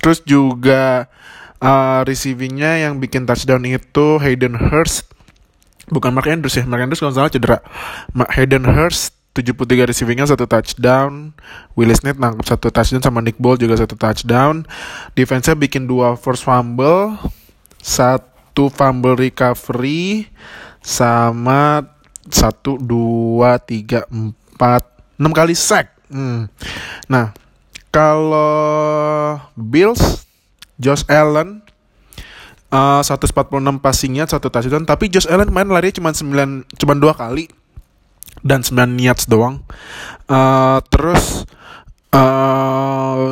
[0.00, 1.12] terus juga
[1.60, 5.12] uh, receivingnya yang bikin touchdown itu Hayden Hurst
[5.92, 7.60] bukan Mark Andrews ya Mark Andrews kalau salah cedera
[8.32, 11.36] Hayden Hurst 73 receivingnya satu touchdown
[11.76, 14.64] Willis Smith nangkep satu touchdown sama Nick Ball juga satu touchdown
[15.12, 17.20] defense-nya bikin dua force fumble
[17.84, 18.24] satu
[18.66, 20.26] fumble recovery
[20.82, 21.86] sama
[22.26, 24.82] satu dua tiga empat
[25.22, 26.50] enam kali sack hmm.
[27.06, 27.30] nah
[27.94, 30.26] kalau Bills
[30.82, 31.62] Josh Allen
[32.74, 33.32] uh, 146
[33.78, 37.48] passingnya satu touchdown tapi Josh Allen main lari cuma 9 cuma dua kali
[38.42, 39.64] dan 9 yards doang.
[40.30, 41.48] Uh, terus
[42.14, 43.27] uh,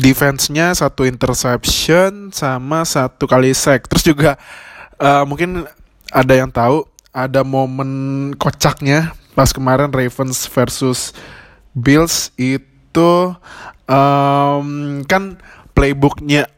[0.00, 3.84] defense-nya satu interception sama satu kali sack.
[3.86, 4.30] Terus juga
[4.96, 5.68] uh, mungkin
[6.08, 11.12] ada yang tahu ada momen kocaknya pas kemarin Ravens versus
[11.76, 13.34] Bills itu
[13.86, 14.68] um,
[15.06, 15.38] kan
[15.76, 16.50] playbooknya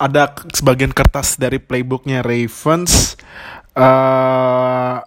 [0.00, 3.16] ada sebagian kertas dari playbooknya Ravens
[3.76, 5.04] uh,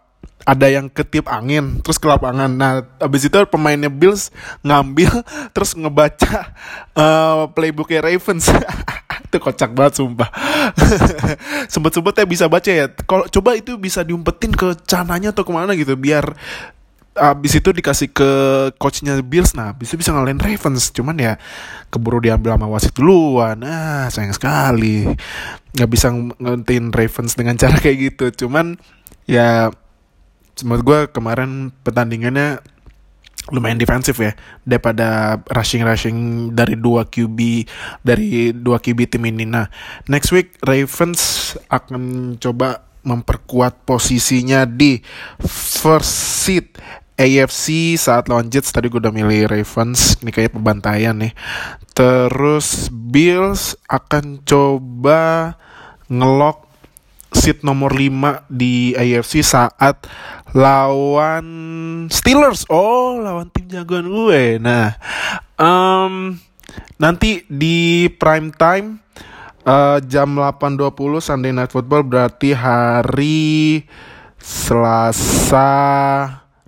[0.52, 2.52] ada yang ketiup angin terus ke lapangan.
[2.52, 4.36] Nah abis itu pemainnya Bills
[4.68, 5.24] ngambil
[5.56, 6.52] terus ngebaca
[6.92, 8.52] uh, playbooknya Ravens.
[9.32, 10.28] Itu kocak banget sumpah.
[11.72, 12.92] Sempet-sempet ya bisa baca ya.
[12.92, 16.36] Kalau coba itu bisa diumpetin ke cananya atau ke mana gitu biar
[17.12, 18.32] abis itu dikasih ke
[18.76, 19.56] coachnya Bills.
[19.56, 20.92] Nah bisa bisa ngalahin Ravens.
[20.92, 21.40] Cuman ya
[21.88, 23.56] keburu diambil sama wasit duluan.
[23.56, 25.08] Nah sayang sekali.
[25.80, 28.26] Nggak bisa ngentin Ravens dengan cara kayak gitu.
[28.44, 28.76] Cuman
[29.32, 29.72] ya
[30.62, 32.60] menurut gue kemarin pertandingannya
[33.50, 36.18] lumayan defensif ya daripada rushing rushing
[36.54, 37.66] dari dua QB
[38.06, 39.50] dari dua QB tim ini.
[39.50, 39.66] Nah
[40.06, 45.02] next week Ravens akan coba memperkuat posisinya di
[45.82, 46.78] first seat
[47.18, 51.34] AFC saat lawan Jets tadi gue udah milih Ravens ini kayak pembantaian nih.
[51.98, 55.54] Terus Bills akan coba
[56.10, 56.61] ngelok
[57.32, 60.04] seat nomor 5 di AFC saat
[60.52, 61.48] lawan
[62.12, 62.67] Steelers.
[62.67, 64.60] Oh, lawan tim jagoan gue.
[64.60, 65.00] Nah,
[65.56, 66.36] um,
[67.00, 69.00] nanti di prime time
[69.65, 70.91] uh, jam 8.20
[71.24, 73.84] Sunday Night Football berarti hari
[74.41, 75.70] Selasa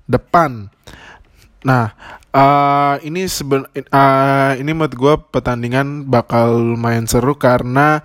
[0.06, 0.70] depan.
[1.66, 1.96] Nah,
[2.36, 8.04] uh, ini seben uh, ini menurut gue pertandingan bakal lumayan seru karena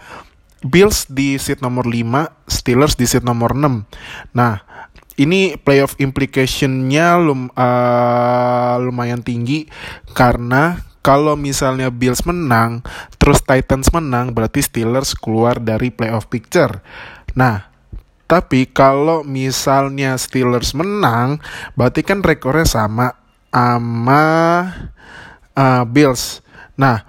[0.63, 3.87] Bills di seat nomor 5, Steelers di seat nomor 6.
[4.35, 4.55] Nah,
[5.19, 9.67] ini playoff implicationnya lum, uh, lumayan tinggi
[10.15, 12.85] karena kalau misalnya Bills menang,
[13.17, 16.85] terus Titans menang, berarti Steelers keluar dari playoff picture.
[17.33, 17.71] Nah,
[18.29, 21.41] tapi kalau misalnya Steelers menang,
[21.81, 23.17] berarti kan rekornya sama
[23.49, 24.25] sama
[25.57, 26.45] uh, Bills.
[26.77, 27.08] Nah,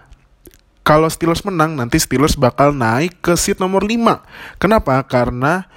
[0.84, 4.58] kalau Steelers menang nanti Steelers bakal naik ke seat nomor 5.
[4.58, 5.04] Kenapa?
[5.06, 5.70] Karena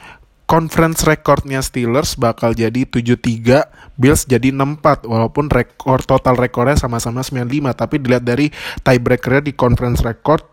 [0.49, 7.73] conference recordnya Steelers bakal jadi 73, Bills jadi 64 walaupun rekor total rekornya sama-sama 95
[7.73, 8.53] tapi dilihat dari
[8.85, 10.45] tiebreakernya di conference record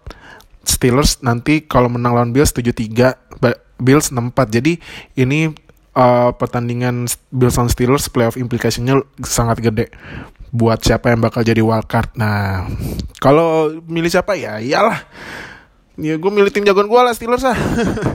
[0.63, 3.41] Steelers nanti kalau menang lawan Bills 73,
[3.79, 4.55] Bills 64.
[4.55, 4.79] Jadi
[5.17, 5.51] ini
[5.97, 9.91] uh, pertandingan Bills on Steelers playoff implication-nya sangat gede
[10.49, 12.17] buat siapa yang bakal jadi wildcard.
[12.17, 12.65] Nah,
[13.21, 15.05] kalau milih siapa ya, iyalah.
[15.99, 17.59] Ya gue milih tim jagoan gue lah Steelers ah.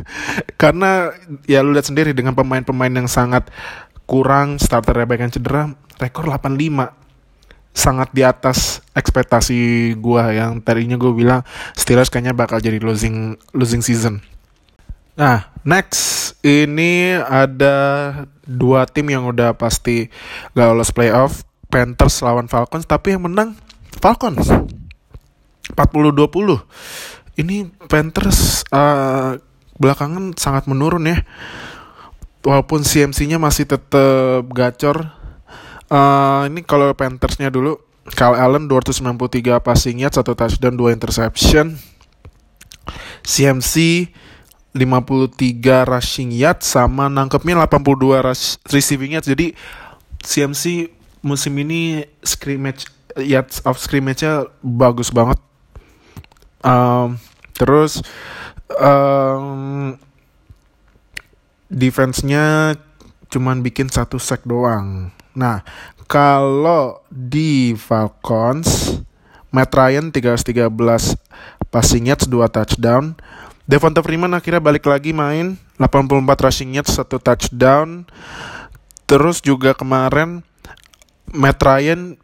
[0.62, 1.12] Karena
[1.44, 3.53] ya lu lihat sendiri dengan pemain-pemain yang sangat
[4.09, 5.62] kurang starternya banyak yang cedera,
[6.01, 7.05] rekor 85
[7.75, 11.42] sangat di atas ekspektasi gue yang tadinya gue bilang
[11.75, 14.23] Steelers kayaknya bakal jadi losing losing season.
[15.14, 17.77] Nah, next ini ada
[18.47, 20.11] dua tim yang udah pasti
[20.55, 23.59] gak lolos playoff Panthers lawan Falcons tapi yang menang
[23.99, 24.47] Falcons
[25.75, 26.15] 40-20
[27.43, 29.35] ini Panthers uh,
[29.83, 31.19] belakangan sangat menurun ya
[32.47, 35.11] walaupun CMC-nya masih tetap gacor
[35.91, 37.83] uh, ini kalau Panthersnya dulu
[38.13, 41.81] Kyle Allen 293 passing yard, 1 touchdown, 2 interception.
[43.25, 43.75] CMC
[44.77, 49.25] 53 rushing yard sama nangkepnya 82 rush, receiving yard.
[49.25, 49.57] Jadi
[50.21, 50.93] CMC
[51.25, 52.85] musim ini scrimmage
[53.17, 55.41] yards of scrimmage-nya bagus banget.
[56.61, 57.17] Um,
[57.57, 58.05] terus
[58.77, 59.97] um,
[61.73, 62.77] defense-nya
[63.33, 65.11] cuman bikin satu sack doang.
[65.35, 65.67] Nah,
[66.07, 69.01] kalau di Falcons,
[69.51, 70.71] Matt Ryan 313
[71.73, 73.19] passing yards, 2 touchdown.
[73.65, 78.07] Devonta Freeman akhirnya balik lagi main 84 rushing yards, 1 touchdown.
[79.05, 80.47] Terus juga kemarin
[81.35, 82.16] Matt Ryan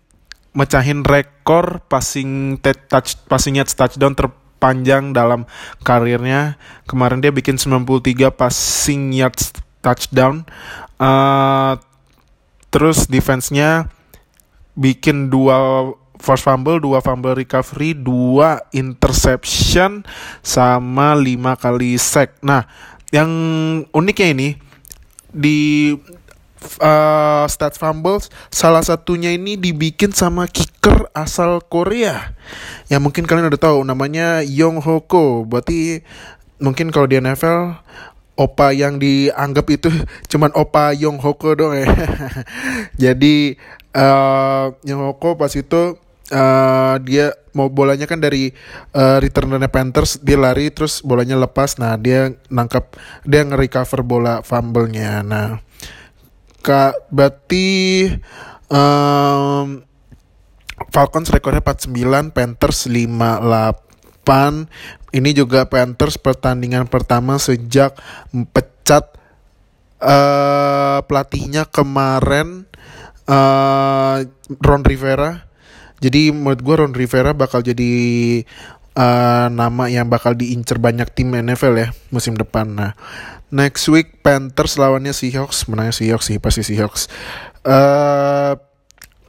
[0.50, 5.46] mecahin rekor passing touch passing yards touchdown terpanjang dalam
[5.82, 6.58] karirnya.
[6.86, 10.46] Kemarin dia bikin 93 passing yards touchdown.
[11.00, 11.78] Uh,
[12.70, 13.90] terus defense-nya
[14.78, 20.04] bikin dua force fumble, dua fumble recovery, dua interception,
[20.44, 22.38] sama lima kali sack.
[22.44, 22.68] Nah,
[23.10, 23.30] yang
[23.90, 24.48] uniknya ini
[25.32, 25.92] di
[26.80, 32.36] uh, stats fumbles salah satunya ini dibikin sama kicker asal Korea.
[32.92, 35.44] Ya mungkin kalian udah tahu namanya Yong Hoko.
[35.48, 36.04] Berarti
[36.60, 37.80] mungkin kalau di NFL
[38.40, 39.88] opa yang dianggap itu
[40.30, 41.88] cuman opa Yong Hoko dong ya.
[43.08, 43.56] Jadi
[43.96, 45.96] uh, Yong Hoko pas itu
[46.32, 48.54] uh, dia mau bolanya kan dari
[48.94, 52.94] uh, returnernya Panthers dia lari terus bolanya lepas nah dia nangkap
[53.26, 55.58] dia nge-recover bola fumble-nya nah
[56.60, 58.04] kak berarti
[58.68, 59.80] um,
[60.88, 64.24] Falcons rekornya 49 Panthers 58
[65.10, 67.98] ini juga Panthers pertandingan pertama sejak
[68.54, 69.18] pecat
[69.98, 72.64] uh, pelatihnya kemarin
[73.26, 74.22] uh,
[74.62, 75.50] Ron Rivera.
[76.00, 77.92] Jadi menurut gue Ron Rivera bakal jadi
[78.96, 82.66] uh, nama yang bakal diincer banyak tim NFL ya musim depan.
[82.70, 82.92] Nah,
[83.52, 87.10] next week Panthers lawannya Seahawks, menangnya Seahawks sih pasti Seahawks.
[87.66, 88.56] Uh,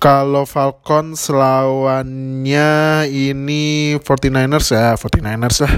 [0.02, 2.72] kalau Falcon lawannya
[3.06, 5.74] ini 49ers ya 49ers lah.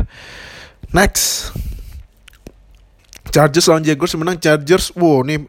[0.95, 1.51] Next.
[3.33, 4.93] Chargers lawan Jaguars menang Chargers.
[4.93, 5.43] Wow, nih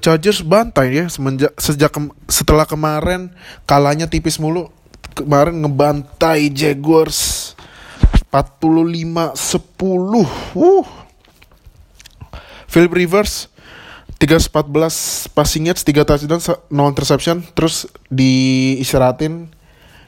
[0.00, 2.00] Chargers bantai ya semenjak sejak ke,
[2.32, 3.28] setelah kemarin
[3.68, 4.72] kalahnya tipis mulu
[5.12, 7.52] kemarin ngebantai Jaguars
[8.30, 10.86] 45 10 uh
[12.70, 13.50] Philip Rivers
[14.22, 17.40] 314 passing yards 3 touchdown 0 interception.
[17.56, 19.48] Terus diistirahatin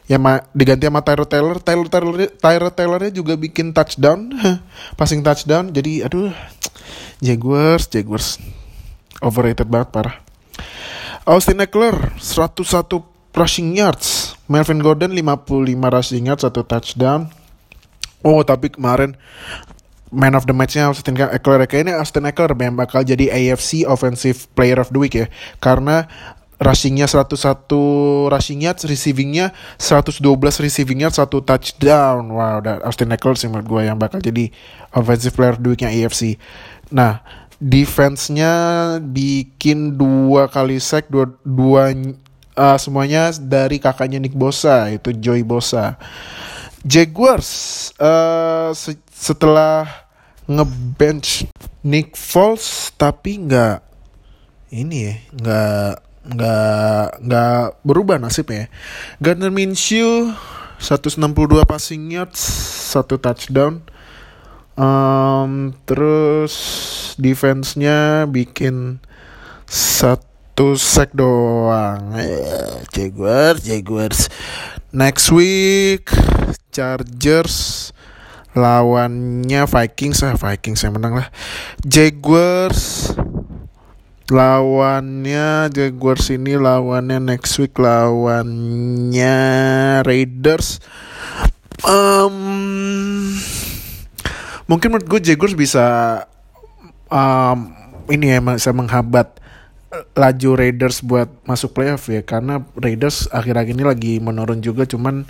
[0.05, 1.57] ya ma diganti sama Tyler Taylor.
[1.59, 4.31] Tyler Taylor Tyler Taylornya juga bikin touchdown.
[5.01, 5.73] Passing touchdown.
[5.73, 6.31] Jadi aduh
[7.25, 8.37] Jaguars Jaguars.
[9.25, 10.17] Overrated banget parah.
[11.25, 12.67] Austin Eckler 101
[13.33, 17.31] rushing yards, Melvin Gordon 55 rushing yards satu touchdown.
[18.23, 19.19] Oh tapi kemarin
[20.13, 24.79] man of the match-nya Austin Eckler kayaknya Austin Eckler yang bakal jadi AFC Offensive Player
[24.79, 25.27] of the Week ya
[25.59, 26.07] karena
[26.63, 30.23] rushingnya 101 rushing yards, receivingnya 112
[30.63, 32.31] receiving yards, satu touchdown.
[32.31, 34.49] Wow, Austin Eckler sih menurut gue yang bakal jadi
[34.95, 36.39] offensive player of the week-nya AFC.
[36.95, 37.21] Nah,
[37.59, 38.53] defense-nya
[39.03, 41.95] bikin dua kali sack dua dua
[42.55, 45.99] uh, semuanya dari kakaknya Nick Bosa itu Joy Bosa.
[46.83, 49.87] Jaguars uh, se setelah
[50.51, 51.47] ngebench
[51.87, 53.83] Nick Foles tapi nggak
[54.75, 58.71] ini ya nggak nggak nggak berubah nasibnya.
[59.19, 60.31] Gardner Minshew
[60.83, 62.43] 162 passing yards,
[62.91, 63.87] satu touchdown.
[64.75, 66.55] Um, terus
[67.23, 68.99] defense-nya bikin
[69.71, 72.19] satu sack doang.
[72.19, 74.27] Eh, Jaguars, Jaguars.
[74.93, 76.13] Next week
[76.69, 77.89] Chargers
[78.53, 81.33] lawannya Vikings ah Vikings yang menang lah.
[81.81, 83.17] Jaguars
[84.29, 89.37] lawannya Jaguars ini lawannya next week lawannya
[90.05, 90.85] Raiders.
[91.89, 92.37] Um,
[94.69, 95.85] mungkin menurut gue Jaguars bisa
[97.09, 97.73] um,
[98.13, 99.41] ini ya bisa menghambat
[100.17, 105.29] laju Raiders buat masuk playoff ya karena Raiders akhir-akhir ini lagi menurun juga cuman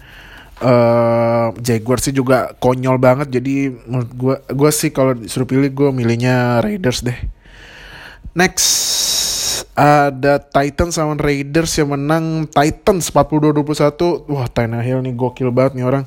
[0.62, 5.88] uh, Jaguars sih juga konyol banget jadi menurut gue gue sih kalau disuruh pilih gue
[5.90, 7.18] milihnya Raiders deh
[8.38, 8.70] next
[9.74, 16.04] ada Titans sama Raiders yang menang Titans 42-21 wah Tannehill nih gokil banget nih orang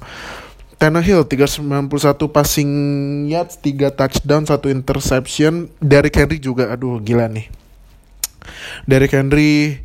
[0.75, 1.87] Tannehill 391
[2.35, 2.71] passing
[3.31, 5.71] yards, 3 touchdown, 1 interception.
[5.79, 7.47] Derrick Henry juga aduh gila nih.
[8.89, 9.81] Derrick Henry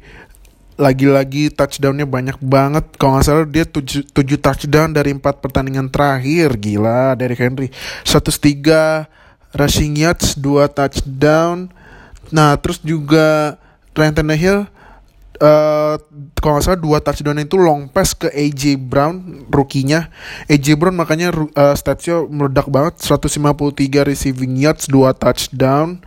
[0.81, 2.85] lagi-lagi touchdownnya banyak banget.
[2.97, 6.57] Kalau nggak salah dia 7, 7 touchdown dari 4 pertandingan terakhir.
[6.57, 7.69] Gila Derrick Henry.
[8.09, 9.05] 103
[9.53, 11.69] rushing yards, 2 touchdown.
[12.33, 13.59] Nah, terus juga
[13.93, 14.71] Ryan Tannehill
[15.41, 15.97] uh,
[16.39, 20.13] kalau nggak salah dua touchdown itu long pass ke AJ Brown rookie-nya.
[20.47, 25.99] AJ Brown makanya uh, statsnya meledak banget 153 receiving yards, dua touchdown.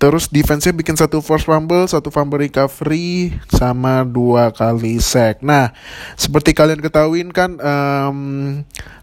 [0.00, 5.44] Terus defense-nya bikin satu force fumble, satu fumble recovery, sama dua kali sack.
[5.44, 5.76] Nah,
[6.16, 8.18] seperti kalian ketahuin kan, um,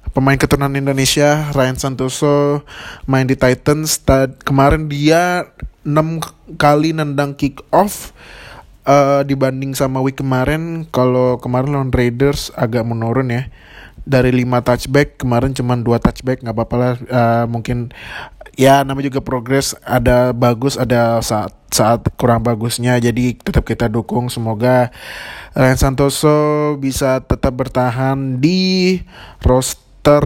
[0.09, 2.65] pemain keturunan Indonesia Ryan Santoso
[3.05, 4.01] main di Titans.
[4.41, 5.53] Kemarin dia
[5.85, 8.09] 6 kali nendang kick off
[8.87, 13.43] uh, dibanding sama week kemarin kalau kemarin lawan Raiders agak menurun ya
[14.07, 17.91] dari 5 touchback kemarin cuma dua touchback nggak apa-apa lah uh, mungkin
[18.57, 24.33] ya namanya juga progres ada bagus ada saat saat kurang bagusnya jadi tetap kita dukung
[24.33, 24.89] semoga
[25.53, 28.97] Ryan Santoso bisa tetap bertahan di
[29.45, 30.25] roster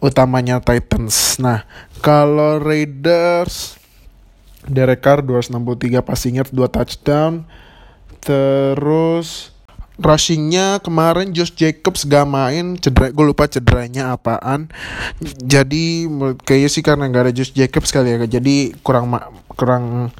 [0.00, 1.40] utamanya Titans.
[1.40, 1.64] Nah,
[2.04, 3.76] kalau Raiders
[4.66, 7.46] Derek Carr 263 passing yards 2 touchdown.
[8.18, 9.54] Terus
[9.96, 14.68] rushingnya kemarin Josh Jacobs gak main cedera gue lupa cederanya apaan.
[15.40, 16.04] Jadi
[16.44, 19.08] kayaknya sih karena gak ada Josh Jacobs kali ya jadi kurang
[19.56, 20.12] kurang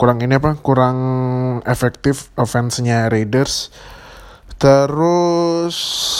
[0.00, 0.98] kurang ini apa kurang
[1.68, 3.68] efektif offense-nya Raiders.
[4.58, 5.76] Terus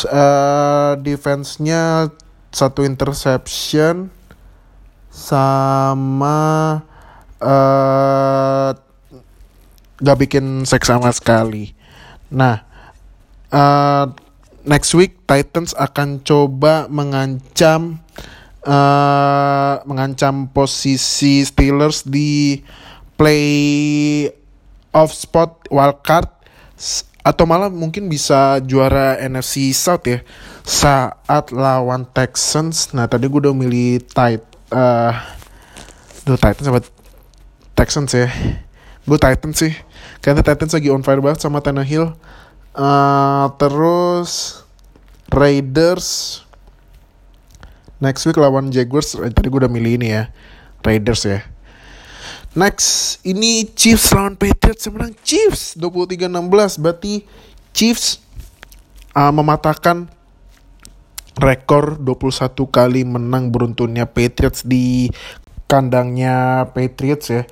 [0.07, 2.13] uh, defense-nya
[2.53, 4.13] satu interception
[5.09, 6.39] sama
[7.41, 8.71] uh,
[9.99, 11.75] gak bikin seks sama sekali.
[12.29, 12.68] Nah,
[13.53, 14.11] uh,
[14.65, 18.01] next week Titans akan coba mengancam
[18.65, 22.61] uh, mengancam posisi Steelers di
[23.19, 24.29] play
[24.95, 26.31] off spot wildcard
[27.27, 30.25] atau malah mungkin bisa juara NFC South ya
[30.65, 32.93] saat lawan Texans.
[32.97, 35.13] Nah tadi gue udah milih tight, uh,
[36.25, 36.81] duh Titans sama
[37.77, 38.29] Texans ya.
[39.09, 39.73] Gue Titans sih,
[40.21, 42.13] karena Titans lagi on fire banget sama Tannehill.
[42.79, 44.63] Uh, terus
[45.35, 46.41] Raiders
[47.99, 49.19] next week lawan Jaguars.
[49.19, 50.31] Eh, tadi gue udah milih ini ya,
[50.87, 51.43] Raiders ya.
[52.57, 56.81] Next, ini Chiefs lawan Patriots yang menang Chiefs 23-16.
[56.81, 57.23] Berarti
[57.77, 58.23] Chiefs
[59.15, 60.09] uh, mematahkan
[61.39, 65.13] rekor 21 kali menang beruntunnya Patriots di
[65.71, 67.43] kandangnya Patriots ya.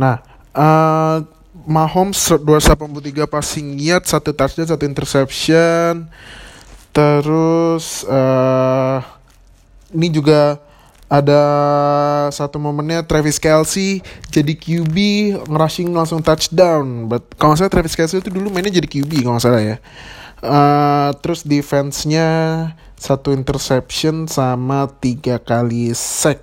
[0.00, 0.24] Nah,
[0.56, 1.22] uh,
[1.68, 6.08] Mahomes 283 passing yard, satu touchdown, satu interception.
[6.96, 9.04] Terus uh,
[9.92, 10.56] ini juga
[11.08, 11.42] ada
[12.28, 14.96] satu momennya Travis Kelsey jadi QB
[15.44, 17.08] ngerushing langsung touchdown.
[17.08, 19.76] But kalau saya Travis Kelsey itu dulu mainnya jadi QB kalau salah ya.
[20.40, 22.28] Uh, terus defense-nya
[22.96, 26.40] satu interception sama tiga kali sack.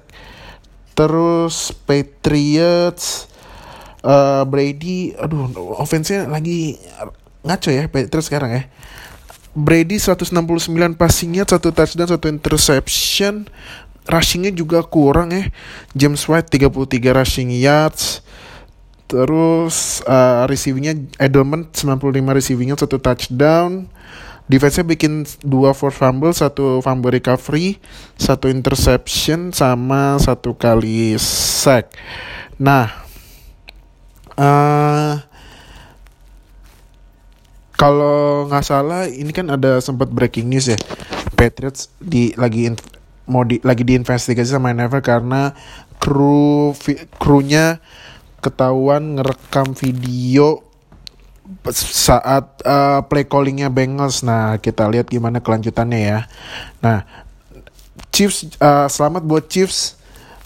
[0.94, 3.34] Terus Patriots
[4.06, 5.50] uh, Brady, aduh
[5.82, 6.78] offense-nya lagi
[7.42, 8.64] ngaco ya Patriots sekarang ya.
[9.56, 10.36] Brady 169
[11.00, 13.48] passingnya, satu touchdown, satu interception
[14.06, 15.50] rushingnya juga kurang ya.
[15.98, 18.22] James White 33 rushing yards.
[19.06, 23.90] Terus uh, receivingnya Edelman 95 receivingnya satu touchdown.
[24.46, 27.82] Defense-nya bikin dua force fumble, satu fumble recovery,
[28.14, 31.90] satu interception, sama satu kali sack.
[32.62, 33.05] Nah,
[34.40, 35.20] uh,
[37.76, 40.80] kalau nggak salah ini kan ada sempat breaking news ya.
[41.36, 42.72] Patriots di lagi
[43.28, 45.52] mau di, lagi diinvestigasi sama NFL karena
[46.00, 46.72] kru
[47.20, 47.84] krunya
[48.40, 50.64] ketahuan ngerekam video
[51.74, 54.24] saat uh, play callingnya Bengals.
[54.24, 56.20] Nah kita lihat gimana kelanjutannya ya.
[56.80, 57.04] Nah
[58.16, 60.00] Chiefs uh, selamat buat Chiefs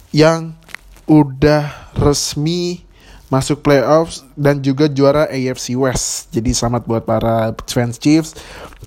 [0.09, 0.57] yang
[1.05, 2.88] udah resmi
[3.29, 6.33] masuk playoffs dan juga juara AFC West.
[6.33, 8.33] Jadi selamat buat para fans Chiefs.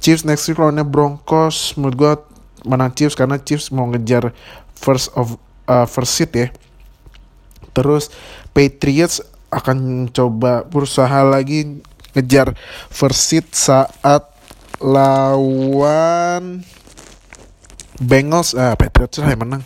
[0.03, 1.78] Chiefs next week lawannya Broncos.
[1.78, 2.12] Menurut gue
[2.66, 4.34] menang Chiefs karena Chiefs mau ngejar
[4.74, 5.38] first of
[5.70, 6.49] uh, first seat ya.
[7.72, 8.11] Terus
[8.51, 11.80] Patriots akan coba berusaha lagi
[12.12, 12.59] ngejar
[12.90, 14.26] first seat saat
[14.82, 16.66] lawan
[18.03, 18.59] Bengals.
[18.59, 19.62] Ah, Patriots lah yang menang.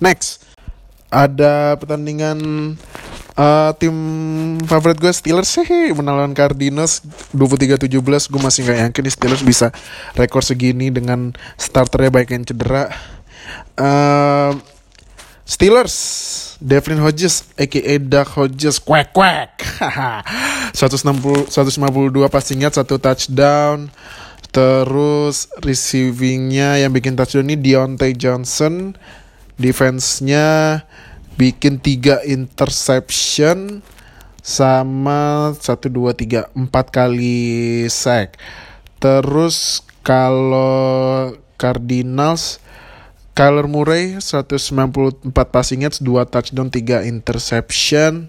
[0.00, 0.48] Next
[1.10, 2.38] ada pertandingan
[3.40, 3.96] uh, tim
[4.68, 5.64] favorit gue Steelers sih
[5.96, 7.00] menang Cardinals
[7.32, 7.88] 23-17
[8.28, 9.66] gue masih nggak yakin nih Steelers bisa
[10.12, 12.92] rekor segini dengan starternya baik yang cedera.
[13.80, 14.52] Uh,
[15.48, 15.96] Steelers
[16.62, 18.78] Devlin Hodges aka Duck Hodges.
[18.78, 19.64] Quack quack.
[20.76, 23.90] 160 152 passingnya satu touchdown.
[24.50, 28.94] Terus receivingnya yang bikin touchdown ini Deontay Johnson.
[29.58, 30.80] Defense-nya
[31.40, 33.80] bikin tiga interception
[34.44, 38.36] sama satu dua tiga empat kali sack.
[39.00, 42.60] Terus kalau Cardinals
[43.32, 48.28] Kyler Murray 194 passing yards, 2 touchdown, 3 interception.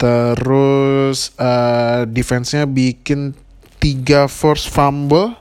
[0.00, 3.36] Terus uh, defense-nya bikin
[3.76, 5.36] 3 force fumble,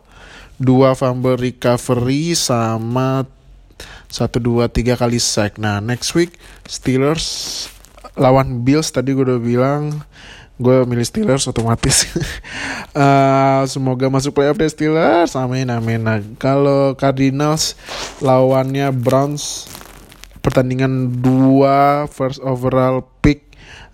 [0.60, 3.24] 2 fumble recovery sama
[4.12, 5.56] satu dua tiga kali sack.
[5.56, 6.36] Nah next week
[6.68, 7.66] Steelers
[8.20, 8.92] lawan Bills.
[8.92, 10.04] Tadi gue udah bilang
[10.60, 12.06] gue milih Steelers otomatis.
[12.94, 15.34] Uh, semoga masuk playoff deh Steelers.
[15.40, 16.04] Amin amin.
[16.04, 17.80] Nah kalau Cardinals
[18.20, 19.72] lawannya Browns
[20.44, 23.48] pertandingan dua first overall pick.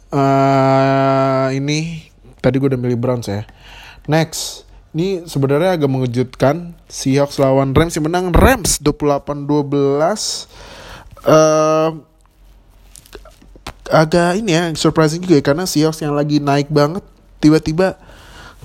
[0.09, 2.09] Uh, ini
[2.41, 3.45] tadi gue udah milih Browns ya.
[4.09, 4.66] Next
[4.97, 6.73] ini sebenarnya agak mengejutkan.
[6.89, 8.33] Seahawks lawan Rams yang menang.
[8.33, 9.45] Rams 28-12
[11.29, 11.93] uh,
[13.87, 17.05] agak ini ya surprising juga ya karena Seahawks yang lagi naik banget
[17.37, 18.01] tiba-tiba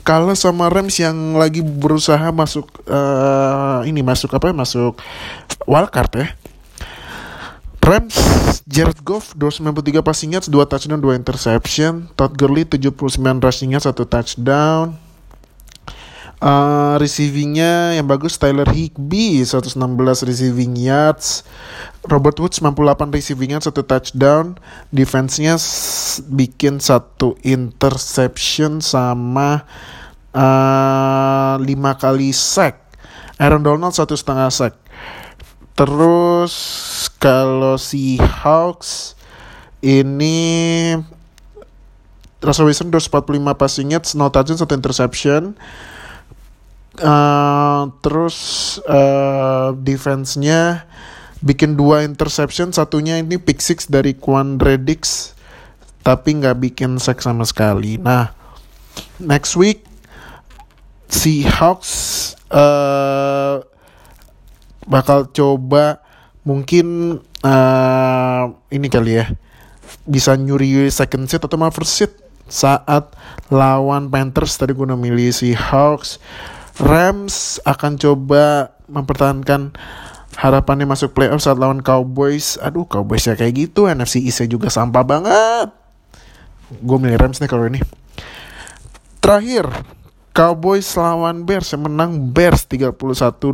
[0.03, 4.97] kalah sama Rams yang lagi berusaha masuk uh, ini masuk apa ya masuk
[5.69, 6.27] wildcard ya.
[7.83, 8.17] Rams
[8.65, 12.07] Jared Goff 293 passing yards 2 touchdown 2 interception.
[12.17, 13.03] Todd Gurley 79
[13.43, 15.12] rushing yards 1 touchdown
[16.43, 19.79] Uh, receivingnya yang bagus Tyler Higby 116
[20.27, 21.47] receiving yards.
[22.03, 24.59] Robert Woods 98 receiving yards satu touchdown.
[24.91, 25.55] Defense-nya
[26.35, 29.63] bikin satu interception sama
[30.35, 32.91] uh, lima kali sack.
[33.39, 34.75] Aaron Donald satu setengah sack.
[35.79, 36.55] Terus
[37.23, 39.15] kalau si Hawks
[39.79, 40.91] ini
[42.43, 45.55] Russell Wilson 245 passing yards no touchdown satu interception
[46.93, 48.37] Uh, terus
[48.85, 50.85] uh, defense-nya
[51.41, 55.33] bikin dua interception, satunya ini pick six dari Quan Redix,
[56.05, 57.97] tapi nggak bikin sack sama sekali.
[57.97, 58.37] Nah,
[59.17, 59.89] next week
[61.09, 63.65] si Hawks uh,
[64.85, 66.05] bakal coba
[66.45, 69.33] mungkin uh, ini kali ya
[70.05, 72.13] bisa nyuri second seat atau first seat
[72.53, 73.17] saat
[73.49, 74.61] lawan Panthers.
[74.61, 76.21] Tadi gue udah milih si Hawks
[76.83, 79.73] Rams akan coba mempertahankan
[80.35, 82.59] harapannya masuk playoff saat lawan Cowboys.
[82.59, 83.87] Aduh, Cowboys ya kayak gitu.
[83.87, 85.69] NFC East juga sampah banget.
[86.83, 87.79] Gue milih Rams nih kalau ini.
[89.23, 89.71] Terakhir,
[90.33, 93.53] Cowboys lawan Bears yang menang Bears 31-24.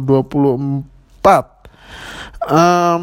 [2.49, 3.03] Um,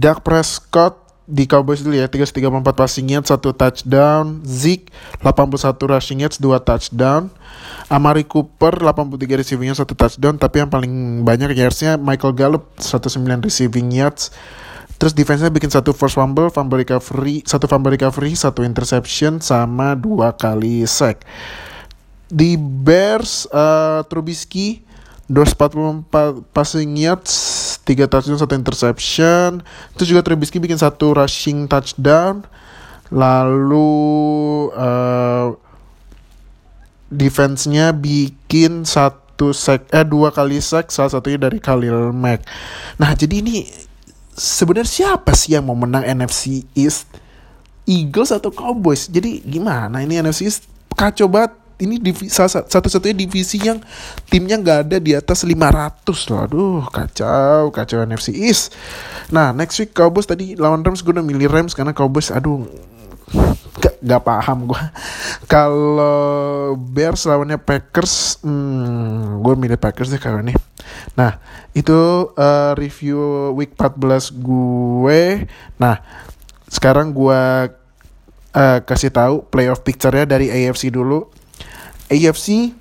[0.00, 2.42] Dak Prescott di Cowboys dulu ya 334
[2.74, 4.90] passing yards 1 touchdown Zeke
[5.22, 7.30] 81 rushing yards 2 touchdown
[7.86, 13.46] Amari Cooper 83 receiving yards 1 touchdown tapi yang paling banyak yardsnya Michael Gallup 109
[13.46, 14.34] receiving yards
[15.00, 20.36] Terus defense-nya bikin satu first fumble, fumble recovery, satu fumble recovery, satu interception, sama dua
[20.36, 21.24] kali sack.
[22.28, 24.84] Di Bears, uh, Trubisky
[25.32, 27.32] 244 passing yards,
[27.84, 29.48] 3 touchdown, 1 interception.
[29.96, 32.46] Terus juga Trubisky bikin satu rushing touchdown.
[33.10, 33.90] Lalu
[34.70, 35.54] uh,
[37.10, 42.46] defense-nya bikin satu sack eh dua kali sack salah satunya dari Khalil Mack.
[43.02, 43.66] Nah, jadi ini
[44.30, 47.10] sebenarnya siapa sih yang mau menang NFC East?
[47.90, 49.10] Eagles atau Cowboys?
[49.10, 51.96] Jadi gimana ini NFC East kacau banget ini
[52.28, 53.80] satu-satunya divisi yang
[54.28, 56.40] timnya nggak ada di atas 500 loh.
[56.44, 58.76] Aduh, kacau, kacau NFC East.
[59.32, 62.68] Nah, next week Cowboys tadi lawan Rams gue udah milih Rams karena Cowboys aduh
[63.80, 64.82] gak, gak paham gue.
[65.46, 70.54] Kalau Bears lawannya Packers, hmm, gue milih Packers deh kalau ini.
[71.14, 71.38] Nah,
[71.72, 75.48] itu uh, review week 14 gue.
[75.78, 75.96] Nah,
[76.70, 77.42] sekarang gue
[78.54, 81.39] uh, kasih tahu playoff picture-nya dari AFC dulu.
[82.10, 82.74] AFC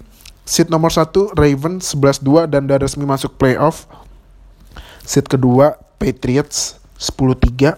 [0.50, 3.86] seat nomor 1 Ravens 11-2 dan udah resmi masuk playoff.
[5.06, 7.78] Seat kedua Patriots 10-3.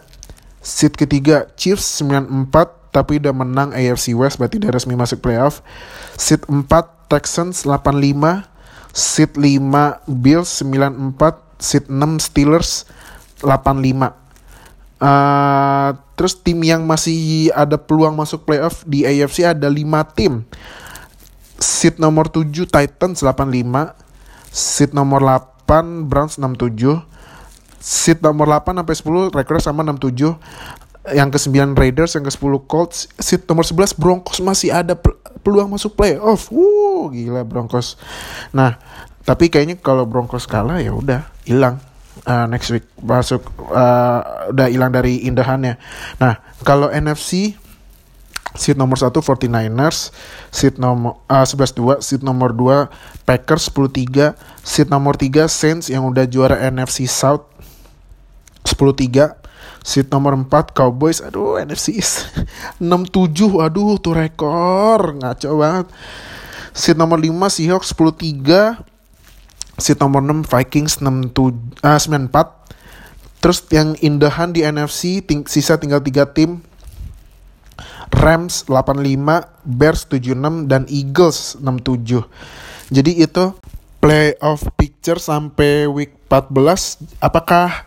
[0.64, 5.60] Seat ketiga Chiefs 9-4 tapi udah menang AFC West berarti udah resmi masuk playoff.
[6.16, 6.64] Seat 4
[7.12, 8.48] Texans 8-5.
[8.96, 11.60] Seat 5 Bills 9-4.
[11.60, 12.88] Seat 6 Steelers
[13.44, 14.16] 8-5.
[15.02, 19.82] Uh, terus tim yang masih ada peluang masuk playoff di AFC ada 5
[20.14, 20.46] tim
[21.62, 23.94] seat nomor 7 Titans 85,
[24.50, 27.06] seat nomor 8 Browns 67,
[27.78, 30.36] seat nomor 8 sampai 10 rekornya sama 67.
[31.02, 34.94] Yang ke-9 Raiders, yang ke-10 Colts, seat nomor 11 Broncos masih ada
[35.42, 36.54] peluang masuk playoff.
[36.54, 37.98] Wuh, gila Broncos.
[38.54, 38.78] Nah,
[39.26, 41.82] tapi kayaknya kalau Broncos kalah ya udah hilang.
[42.22, 43.42] Uh, next week masuk
[43.74, 45.82] uh, udah hilang dari indahannya.
[46.22, 47.58] Nah, kalau NFC
[48.52, 50.12] Seat nomor 1 49ers,
[50.52, 56.28] seat nomor uh, 11-2, seat nomor 2 Packers 10-3, seat nomor 3 Saints yang udah
[56.28, 57.48] juara NFC South
[58.68, 59.40] 10-3,
[59.88, 62.28] seat nomor 4 Cowboys, aduh NFC East.
[62.84, 65.88] 6-7, aduh tuh rekor, ngaco banget.
[66.76, 68.84] Seat nomor 5 Seahawks 10-3,
[69.80, 71.32] seat nomor 6 Vikings 6
[71.88, 72.62] uh, 9-4.
[73.42, 76.62] Terus yang indahan di NFC ting sisa tinggal 3 tim
[78.14, 82.24] Rams 85, Bears 76 dan Eagles 67.
[82.92, 83.56] Jadi itu
[84.02, 87.86] playoff picture sampai week 14 apakah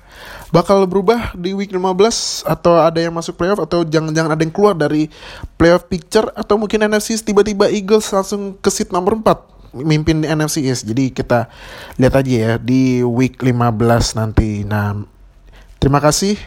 [0.55, 4.79] bakal berubah di week 15 atau ada yang masuk playoff atau jangan-jangan ada yang keluar
[4.79, 5.11] dari
[5.59, 10.62] playoff picture atau mungkin NFC tiba-tiba Eagles langsung ke seat nomor 4 mimpin di NFC
[10.62, 10.87] East.
[10.87, 11.51] Jadi kita
[11.99, 13.75] lihat aja ya di week 15
[14.14, 14.62] nanti.
[14.62, 15.03] Nah,
[15.83, 16.39] terima kasih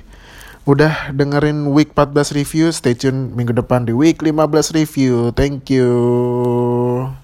[0.67, 2.69] udah dengerin week 14 review.
[2.75, 5.31] Stay tune minggu depan di week 15 review.
[5.31, 7.16] Thank you.